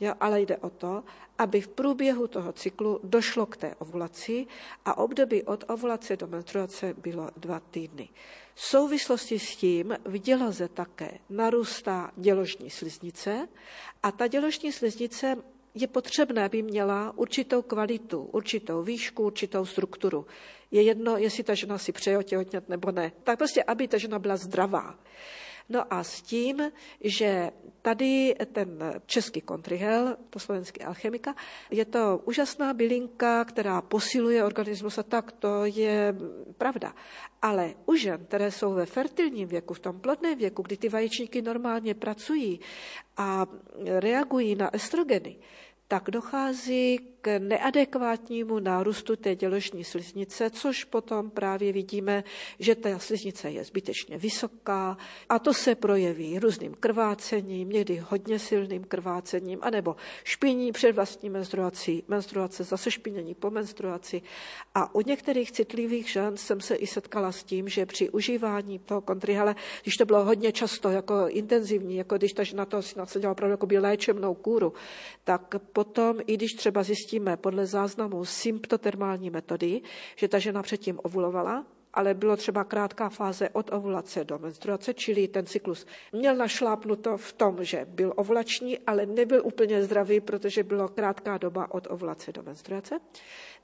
Jo, 0.00 0.14
ale 0.20 0.40
jde 0.40 0.56
o 0.56 0.70
to, 0.70 1.04
aby 1.38 1.60
v 1.60 1.68
průběhu 1.68 2.26
toho 2.26 2.52
cyklu 2.52 3.00
došlo 3.04 3.46
k 3.46 3.56
té 3.56 3.74
ovulaci 3.74 4.46
a 4.84 4.98
období 4.98 5.42
od 5.42 5.64
ovulace 5.68 6.16
do 6.16 6.26
menstruace 6.26 6.94
bylo 6.98 7.30
dva 7.36 7.60
týdny. 7.60 8.08
V 8.54 8.62
souvislosti 8.62 9.38
s 9.38 9.56
tím 9.56 9.96
v 10.04 10.18
děloze 10.18 10.68
také 10.68 11.18
narůstá 11.30 12.10
děložní 12.16 12.70
sliznice 12.70 13.48
a 14.02 14.12
ta 14.12 14.26
děložní 14.26 14.72
sliznice 14.72 15.36
je 15.74 15.86
potřebné, 15.86 16.44
aby 16.44 16.62
měla 16.62 17.12
určitou 17.16 17.62
kvalitu, 17.62 18.22
určitou 18.22 18.82
výšku, 18.82 19.22
určitou 19.22 19.64
strukturu. 19.64 20.26
Je 20.70 20.82
jedno, 20.82 21.16
jestli 21.16 21.42
ta 21.44 21.54
žena 21.54 21.78
si 21.78 21.92
přeje 21.92 22.18
otěhotnět 22.18 22.68
nebo 22.68 22.90
ne. 22.90 23.12
Tak 23.24 23.38
prostě, 23.38 23.62
aby 23.62 23.88
ta 23.88 23.98
žena 23.98 24.18
byla 24.18 24.36
zdravá. 24.36 24.98
No 25.68 25.84
a 25.90 26.04
s 26.04 26.22
tím, 26.22 26.72
že 27.00 27.50
tady 27.82 28.34
ten 28.52 29.00
český 29.06 29.40
kontrihel, 29.40 30.16
to 30.30 30.38
slovenský 30.38 30.82
alchemika, 30.82 31.34
je 31.70 31.84
to 31.84 32.20
úžasná 32.24 32.74
bylinka, 32.74 33.44
která 33.44 33.82
posiluje 33.82 34.44
organismus 34.44 34.98
a 34.98 35.02
tak, 35.02 35.32
to 35.32 35.64
je 35.64 36.14
pravda. 36.58 36.94
Ale 37.42 37.74
u 37.86 37.94
žen, 37.94 38.24
které 38.24 38.50
jsou 38.50 38.72
ve 38.72 38.86
fertilním 38.86 39.48
věku, 39.48 39.74
v 39.74 39.80
tom 39.80 40.00
plodném 40.00 40.38
věku, 40.38 40.62
kdy 40.62 40.76
ty 40.76 40.88
vaječníky 40.88 41.42
normálně 41.42 41.94
pracují 41.94 42.60
a 43.16 43.46
reagují 43.84 44.54
na 44.54 44.74
estrogeny, 44.74 45.36
tak 45.88 46.10
dochází 46.10 47.00
k 47.26 47.38
neadekvátnímu 47.38 48.58
nárůstu 48.58 49.16
té 49.16 49.34
děložní 49.34 49.84
sliznice, 49.84 50.50
což 50.50 50.84
potom 50.84 51.30
právě 51.30 51.72
vidíme, 51.72 52.24
že 52.58 52.74
ta 52.74 52.98
sliznice 52.98 53.50
je 53.50 53.64
zbytečně 53.64 54.18
vysoká 54.18 54.96
a 55.28 55.38
to 55.38 55.54
se 55.54 55.74
projeví 55.74 56.38
různým 56.38 56.74
krvácením, 56.74 57.68
někdy 57.68 57.96
hodně 57.96 58.38
silným 58.38 58.84
krvácením, 58.84 59.58
anebo 59.62 59.96
špiní 60.24 60.72
před 60.72 60.92
vlastní 60.92 61.30
menstruací, 61.30 62.02
menstruace, 62.08 62.64
zase 62.64 62.90
špinění 62.90 63.34
po 63.34 63.50
menstruaci. 63.50 64.22
A 64.74 64.94
u 64.94 65.00
některých 65.00 65.52
citlivých 65.52 66.10
žen 66.10 66.36
jsem 66.36 66.60
se 66.60 66.74
i 66.74 66.86
setkala 66.86 67.32
s 67.32 67.44
tím, 67.44 67.68
že 67.68 67.86
při 67.86 68.10
užívání 68.10 68.78
toho 68.78 69.00
kontrihale, 69.00 69.54
když 69.82 69.94
to 69.94 70.04
bylo 70.04 70.24
hodně 70.24 70.52
často 70.52 70.90
jako 70.90 71.28
intenzivní, 71.28 71.96
jako 71.96 72.16
když 72.16 72.32
ta 72.32 72.42
žena 72.42 72.64
to 72.64 72.80
nasadila 72.96 73.32
opravdu 73.32 73.52
jako 73.52 73.66
léčebnou 73.78 74.34
kůru, 74.34 74.72
tak 75.24 75.54
potom, 75.72 76.16
i 76.26 76.34
když 76.34 76.52
třeba 76.52 76.82
zjistíme 77.16 77.36
podle 77.36 77.66
záznamu 77.66 78.24
symptotermální 78.24 79.30
metody, 79.30 79.80
že 80.16 80.28
ta 80.28 80.38
žena 80.38 80.62
předtím 80.62 81.00
ovulovala, 81.02 81.64
ale 81.94 82.14
bylo 82.14 82.36
třeba 82.36 82.64
krátká 82.64 83.08
fáze 83.08 83.48
od 83.48 83.72
ovulace 83.72 84.24
do 84.24 84.38
menstruace, 84.38 84.94
čili 84.94 85.28
ten 85.28 85.46
cyklus 85.46 85.86
měl 86.12 86.36
našlápnuto 86.36 87.16
v 87.16 87.32
tom, 87.32 87.64
že 87.64 87.86
byl 87.88 88.12
ovulační, 88.16 88.78
ale 88.78 89.06
nebyl 89.06 89.40
úplně 89.44 89.82
zdravý, 89.82 90.20
protože 90.20 90.62
bylo 90.62 90.88
krátká 90.88 91.38
doba 91.38 91.72
od 91.72 91.86
ovulace 91.90 92.32
do 92.32 92.42
menstruace, 92.42 93.00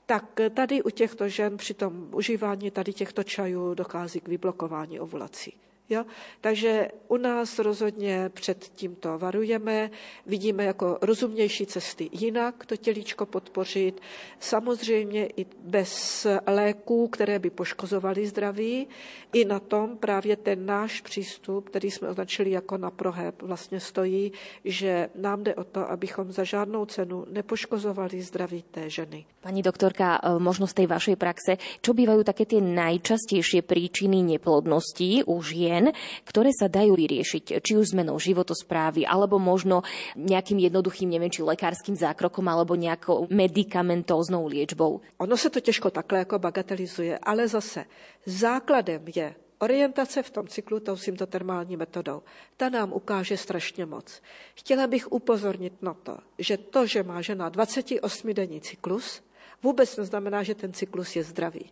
tak 0.05 0.39
tady 0.53 0.83
u 0.83 0.89
těchto 0.89 1.29
žen 1.29 1.57
při 1.57 1.73
tom 1.73 2.09
užívání 2.13 2.71
tady 2.71 2.93
těchto 2.93 3.23
čajů 3.23 3.73
dochází 3.73 4.19
k 4.19 4.27
vyblokování 4.27 4.99
ovulací. 4.99 5.53
Jo? 5.89 6.05
Takže 6.41 6.87
u 7.07 7.17
nás 7.17 7.59
rozhodně 7.59 8.29
před 8.33 8.63
tímto 8.75 9.17
varujeme, 9.17 9.91
vidíme 10.25 10.63
jako 10.63 10.97
rozumnější 11.01 11.65
cesty 11.65 12.09
jinak 12.11 12.65
to 12.65 12.77
tělíčko 12.77 13.25
podpořit, 13.25 14.01
samozřejmě 14.39 15.25
i 15.25 15.45
bez 15.63 16.27
léků, 16.47 17.07
které 17.07 17.39
by 17.39 17.49
poškozovaly 17.49 18.27
zdraví. 18.27 18.87
I 19.33 19.45
na 19.45 19.59
tom 19.59 19.97
právě 19.97 20.35
ten 20.35 20.65
náš 20.65 21.01
přístup, 21.01 21.69
který 21.69 21.91
jsme 21.91 22.09
označili 22.09 22.51
jako 22.51 22.77
na 22.77 22.91
proheb, 22.91 23.41
vlastně 23.41 23.79
stojí, 23.79 24.31
že 24.65 25.09
nám 25.15 25.43
jde 25.43 25.55
o 25.55 25.63
to, 25.63 25.91
abychom 25.91 26.31
za 26.31 26.43
žádnou 26.43 26.85
cenu 26.85 27.25
nepoškozovali 27.29 28.21
zdraví 28.21 28.63
té 28.71 28.89
ženy. 28.89 29.25
Pani 29.41 29.61
doktorka, 29.61 30.19
e, 30.23 30.39
možno 30.39 30.67
z 30.67 30.73
tej 30.73 30.87
vašej 30.87 31.15
praxe, 31.19 31.57
čo 31.81 31.91
bývajú 31.91 32.23
také 32.23 32.45
tie 32.47 32.61
najčastejšie 32.63 33.65
príčiny 33.65 34.23
neplodnosti 34.23 35.27
u 35.27 35.35
žien, 35.43 35.72
žien, 35.73 35.89
ktoré 36.29 36.53
sa 36.53 36.69
dajú 36.69 36.93
vyriešiť, 36.93 37.57
či 37.57 37.73
už 37.73 37.97
zmenou 37.97 38.21
životosprávy, 38.21 39.09
alebo 39.09 39.41
možno 39.41 39.81
nejakým 40.13 40.61
jednoduchým, 40.61 41.09
neviem, 41.09 41.33
či 41.33 41.41
lekárským 41.41 41.97
zákrokom, 41.97 42.45
alebo 42.45 42.77
nejakou 42.77 43.25
medicamentóznou 43.33 44.45
liečbou. 44.45 45.01
Ono 45.17 45.35
se 45.37 45.49
to 45.49 45.59
těžko 45.59 45.89
takhle 45.89 46.19
jako 46.19 46.39
bagatelizuje, 46.39 47.17
ale 47.17 47.47
zase 47.47 47.85
základem 48.25 49.01
je 49.15 49.35
Orientace 49.63 50.23
v 50.23 50.29
tom 50.29 50.47
cyklu 50.47 50.79
tou 50.79 50.97
symptotermální 50.97 51.77
metodou, 51.77 52.21
ta 52.57 52.69
nám 52.69 52.93
ukáže 52.93 53.37
strašně 53.37 53.85
moc. 53.85 54.21
Chtěla 54.55 54.87
bych 54.87 55.11
upozornit 55.11 55.79
na 55.81 55.93
to, 55.93 56.17
že 56.35 56.57
to, 56.57 56.83
že 56.87 57.03
má 57.03 57.21
žena 57.21 57.47
28-denní 57.47 58.61
cyklus, 58.61 59.23
vůbec 59.63 59.97
neznamená, 59.97 60.43
že 60.43 60.55
ten 60.55 60.73
cyklus 60.73 61.15
je 61.15 61.23
zdravý 61.23 61.71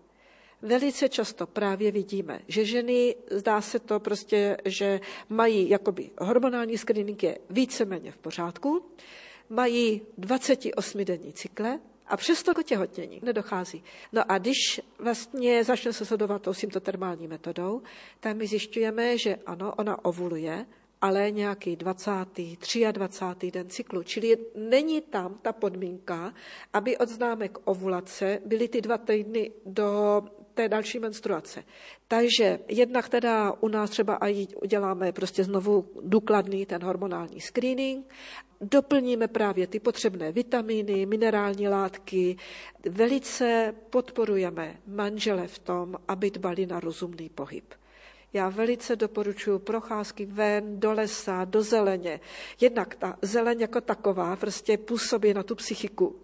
velice 0.62 1.10
často 1.10 1.48
právě 1.48 1.92
vidíme, 1.92 2.40
že 2.48 2.66
ženy, 2.66 3.16
zdá 3.30 3.62
se 3.62 3.80
to 3.80 4.00
prostě, 4.00 4.58
že 4.66 5.02
mají 5.30 5.70
jakoby 5.70 6.10
hormonální 6.20 6.78
screening 6.78 7.24
je 7.24 7.38
víceméně 7.50 8.12
v 8.12 8.18
pořádku, 8.18 8.86
mají 9.50 10.02
28-denní 10.20 11.34
cykle, 11.34 11.80
a 12.08 12.18
přesto 12.18 12.54
k 12.54 12.64
těhotnění 12.64 13.20
nedochází. 13.24 13.84
No 14.14 14.32
a 14.32 14.38
když 14.38 14.82
vlastně 15.00 15.64
začne 15.64 15.94
se 15.94 16.06
sledovat 16.06 16.42
tou 16.42 16.54
symptotermální 16.54 17.28
metodou, 17.28 17.82
tak 18.20 18.36
my 18.36 18.48
zjišťujeme, 18.48 19.18
že 19.18 19.36
ano, 19.46 19.74
ona 19.78 20.06
ovuluje, 20.06 20.66
ale 21.02 21.32
nějaký 21.32 21.76
20. 21.76 22.12
23. 22.92 23.52
den 23.52 23.70
cyklu. 23.70 24.04
Čili 24.04 24.38
není 24.56 25.02
tam 25.02 25.40
ta 25.42 25.54
podmínka, 25.54 26.34
aby 26.74 26.98
od 26.98 27.10
známek 27.10 27.58
ovulace 27.64 28.40
byly 28.46 28.68
ty 28.68 28.82
dva 28.82 28.98
týdny 28.98 29.52
do 29.66 30.22
té 30.54 30.70
další 30.70 31.00
menstruace. 31.00 31.64
Takže 32.08 32.60
jednak 32.68 33.10
teda 33.10 33.54
u 33.60 33.68
nás 33.68 33.90
třeba 33.90 34.18
i 34.22 34.48
uděláme 34.62 35.12
prostě 35.12 35.44
znovu 35.44 35.86
důkladný 36.02 36.66
ten 36.66 36.84
hormonální 36.84 37.42
screening, 37.42 38.14
doplníme 38.62 39.28
právě 39.28 39.68
ty 39.68 39.80
potřebné 39.80 40.32
vitamíny, 40.32 41.06
minerální 41.06 41.68
látky, 41.68 42.38
velice 42.90 43.74
podporujeme 43.90 44.78
manžele 44.88 45.48
v 45.48 45.60
tom, 45.60 45.96
aby 46.08 46.32
dbali 46.32 46.66
na 46.66 46.80
rozumný 46.80 47.30
pohyb. 47.30 47.74
Já 48.34 48.50
velice 48.50 48.96
doporučuji 48.96 49.60
procházky 49.60 50.26
ven, 50.26 50.80
do 50.80 50.94
lesa, 50.94 51.46
do 51.46 51.64
zeleně. 51.64 52.20
Jednak 52.62 52.96
ta 52.96 53.18
zeleň 53.22 53.60
jako 53.60 53.82
taková 53.82 54.36
prostě 54.36 54.78
působí 54.78 55.34
na 55.34 55.44
tu 55.44 55.56
psychiku. 55.56 56.16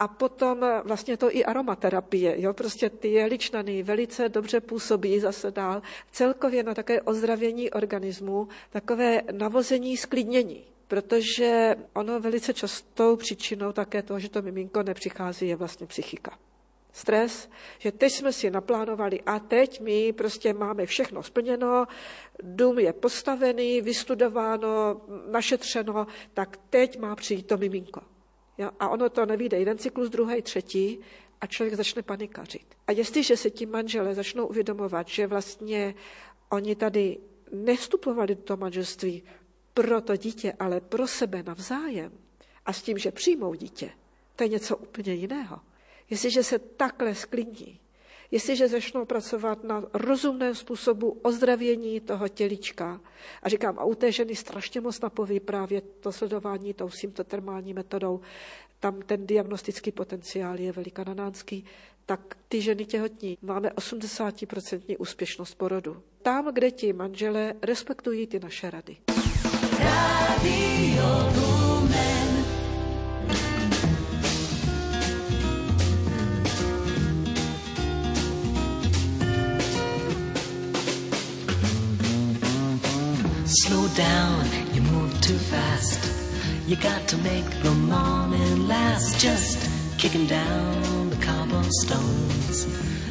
A 0.00 0.08
potom 0.08 0.66
vlastně 0.84 1.16
to 1.16 1.36
i 1.36 1.44
aromaterapie, 1.44 2.40
jo, 2.40 2.52
prostě 2.52 2.90
ty 2.90 3.08
jeličnany 3.08 3.82
velice 3.82 4.28
dobře 4.28 4.60
působí 4.60 5.20
zase 5.20 5.50
dál. 5.50 5.82
Celkově 6.10 6.62
na 6.62 6.74
také 6.74 7.02
ozdravění 7.02 7.70
organismu, 7.70 8.48
takové 8.70 9.22
navození 9.32 9.96
sklidnění 9.96 10.64
protože 10.88 11.76
ono 11.92 12.20
velice 12.20 12.54
častou 12.54 13.16
příčinou 13.16 13.72
také 13.72 14.02
toho, 14.02 14.20
že 14.20 14.30
to 14.30 14.42
miminko 14.42 14.82
nepřichází, 14.82 15.48
je 15.48 15.56
vlastně 15.56 15.86
psychika. 15.86 16.38
Stres, 16.96 17.48
že 17.78 17.92
teď 17.92 18.12
jsme 18.12 18.32
si 18.32 18.50
naplánovali 18.50 19.20
a 19.20 19.38
teď 19.38 19.80
my 19.80 20.12
prostě 20.12 20.52
máme 20.52 20.86
všechno 20.86 21.22
splněno, 21.22 21.86
dům 22.42 22.78
je 22.78 22.92
postavený, 22.92 23.80
vystudováno, 23.80 25.00
našetřeno, 25.30 26.06
tak 26.34 26.56
teď 26.70 26.98
má 26.98 27.16
přijít 27.16 27.46
to 27.46 27.56
miminko. 27.56 28.00
Jo? 28.58 28.70
A 28.80 28.88
ono 28.88 29.10
to 29.10 29.26
nevíde 29.26 29.58
jeden 29.58 29.78
cyklus, 29.78 30.10
druhý, 30.10 30.42
třetí 30.42 30.98
a 31.40 31.46
člověk 31.46 31.74
začne 31.74 32.02
panikařit. 32.02 32.66
A 32.86 32.92
jestliže 32.92 33.36
se 33.36 33.50
ti 33.50 33.66
manželé 33.66 34.14
začnou 34.14 34.46
uvědomovat, 34.46 35.08
že 35.08 35.26
vlastně 35.26 35.94
oni 36.48 36.76
tady 36.76 37.18
nevstupovali 37.52 38.34
do 38.34 38.42
toho 38.42 38.56
manželství 38.56 39.22
pro 39.74 40.00
to 40.00 40.16
dítě, 40.16 40.52
ale 40.58 40.80
pro 40.80 41.06
sebe 41.06 41.42
navzájem 41.42 42.12
a 42.66 42.72
s 42.72 42.82
tím, 42.82 42.98
že 42.98 43.12
přijmou 43.12 43.54
dítě, 43.54 43.90
to 44.36 44.44
je 44.44 44.48
něco 44.48 44.76
úplně 44.76 45.14
jiného. 45.14 45.60
Jestliže 46.10 46.42
se 46.42 46.58
takhle 46.58 47.14
sklidní, 47.14 47.80
jestliže 48.30 48.68
začnou 48.68 49.04
pracovat 49.04 49.64
na 49.64 49.84
rozumném 49.92 50.54
způsobu 50.54 51.18
ozdravění 51.22 52.00
toho 52.00 52.28
tělička, 52.28 53.00
a 53.42 53.48
říkám, 53.48 53.78
a 53.78 53.84
u 53.84 53.94
té 53.94 54.12
ženy 54.12 54.36
strašně 54.36 54.80
moc 54.80 55.00
napoví 55.00 55.40
právě 55.40 55.80
to 55.80 56.12
sledování 56.12 56.74
tou 56.74 56.90
symptotermální 56.90 57.74
metodou, 57.74 58.20
tam 58.80 59.02
ten 59.02 59.26
diagnostický 59.26 59.92
potenciál 59.92 60.60
je 60.60 60.72
velikananánský, 60.72 61.64
tak 62.06 62.36
ty 62.48 62.62
ženy 62.62 62.84
těhotní 62.84 63.38
máme 63.42 63.68
80% 63.68 64.96
úspěšnost 64.98 65.54
porodu. 65.54 66.02
Tam, 66.22 66.54
kde 66.54 66.70
ti 66.70 66.92
manželé 66.92 67.54
respektují 67.62 68.26
ty 68.26 68.40
naše 68.40 68.70
rady. 68.70 68.96
Radio 69.78 71.55
slow 83.46 83.86
down, 83.88 84.44
you 84.74 84.82
move 84.82 85.20
too 85.20 85.38
fast. 85.38 86.00
You 86.66 86.76
got 86.76 87.06
to 87.08 87.16
make 87.18 87.48
the 87.62 87.70
morning 87.70 88.66
last. 88.66 89.20
Just 89.20 89.70
kicking 89.98 90.26
down 90.26 91.10
the 91.10 91.16
cobblestones, 91.16 92.66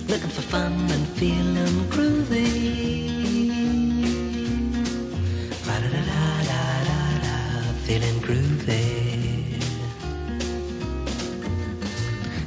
looking 0.10 0.30
for 0.30 0.42
fun 0.42 0.74
and 0.92 1.08
feeling 1.20 1.78
groovy. 1.90 3.16
Da 5.66 5.80
da 5.80 5.88
da 5.90 6.02
da 6.50 6.84
da 6.90 7.02
da, 7.24 7.62
feeling 7.86 8.20
groovy. 8.20 8.84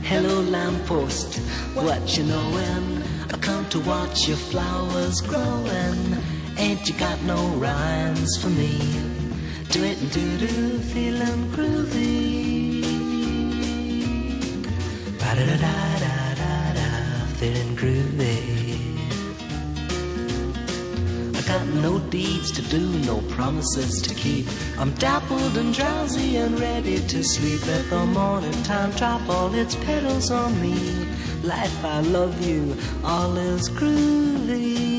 Hello, 0.02 0.40
lamppost, 0.40 1.38
what 1.74 2.16
you 2.16 2.24
knowin'? 2.24 3.02
I 3.32 3.36
come 3.38 3.68
to 3.70 3.80
watch 3.80 4.28
your 4.28 4.36
flowers 4.36 5.20
growing. 5.22 6.37
Ain't 6.58 6.88
you 6.88 6.94
got 6.94 7.22
no 7.22 7.46
rhymes 7.50 8.36
for 8.42 8.48
me? 8.48 8.80
Do 9.70 9.84
it 9.84 9.96
and 10.00 10.10
do 10.10 10.38
do, 10.38 10.78
feeling 10.90 11.52
groovy. 11.52 12.82
Ba 15.20 15.36
da 15.36 15.44
da 15.46 15.56
da 15.56 15.76
da 16.02 16.34
da 16.34 16.72
da, 16.74 17.26
feeling 17.38 17.76
groovy. 17.76 18.58
I 21.36 21.40
got 21.46 21.64
no 21.68 22.00
deeds 22.10 22.50
to 22.50 22.62
do, 22.62 22.80
no 23.06 23.20
promises 23.30 24.02
to 24.02 24.12
keep. 24.16 24.48
I'm 24.78 24.90
dappled 24.94 25.56
and 25.56 25.72
drowsy 25.72 26.38
and 26.38 26.58
ready 26.58 26.98
to 26.98 27.22
sleep. 27.22 27.64
Let 27.68 27.88
the 27.88 28.04
morning 28.04 28.62
time 28.64 28.90
drop 28.92 29.28
all 29.28 29.54
its 29.54 29.76
petals 29.76 30.32
on 30.32 30.60
me. 30.60 31.06
Life, 31.44 31.84
I 31.84 32.00
love 32.00 32.44
you, 32.44 32.76
all 33.04 33.36
is 33.36 33.70
groovy. 33.70 34.97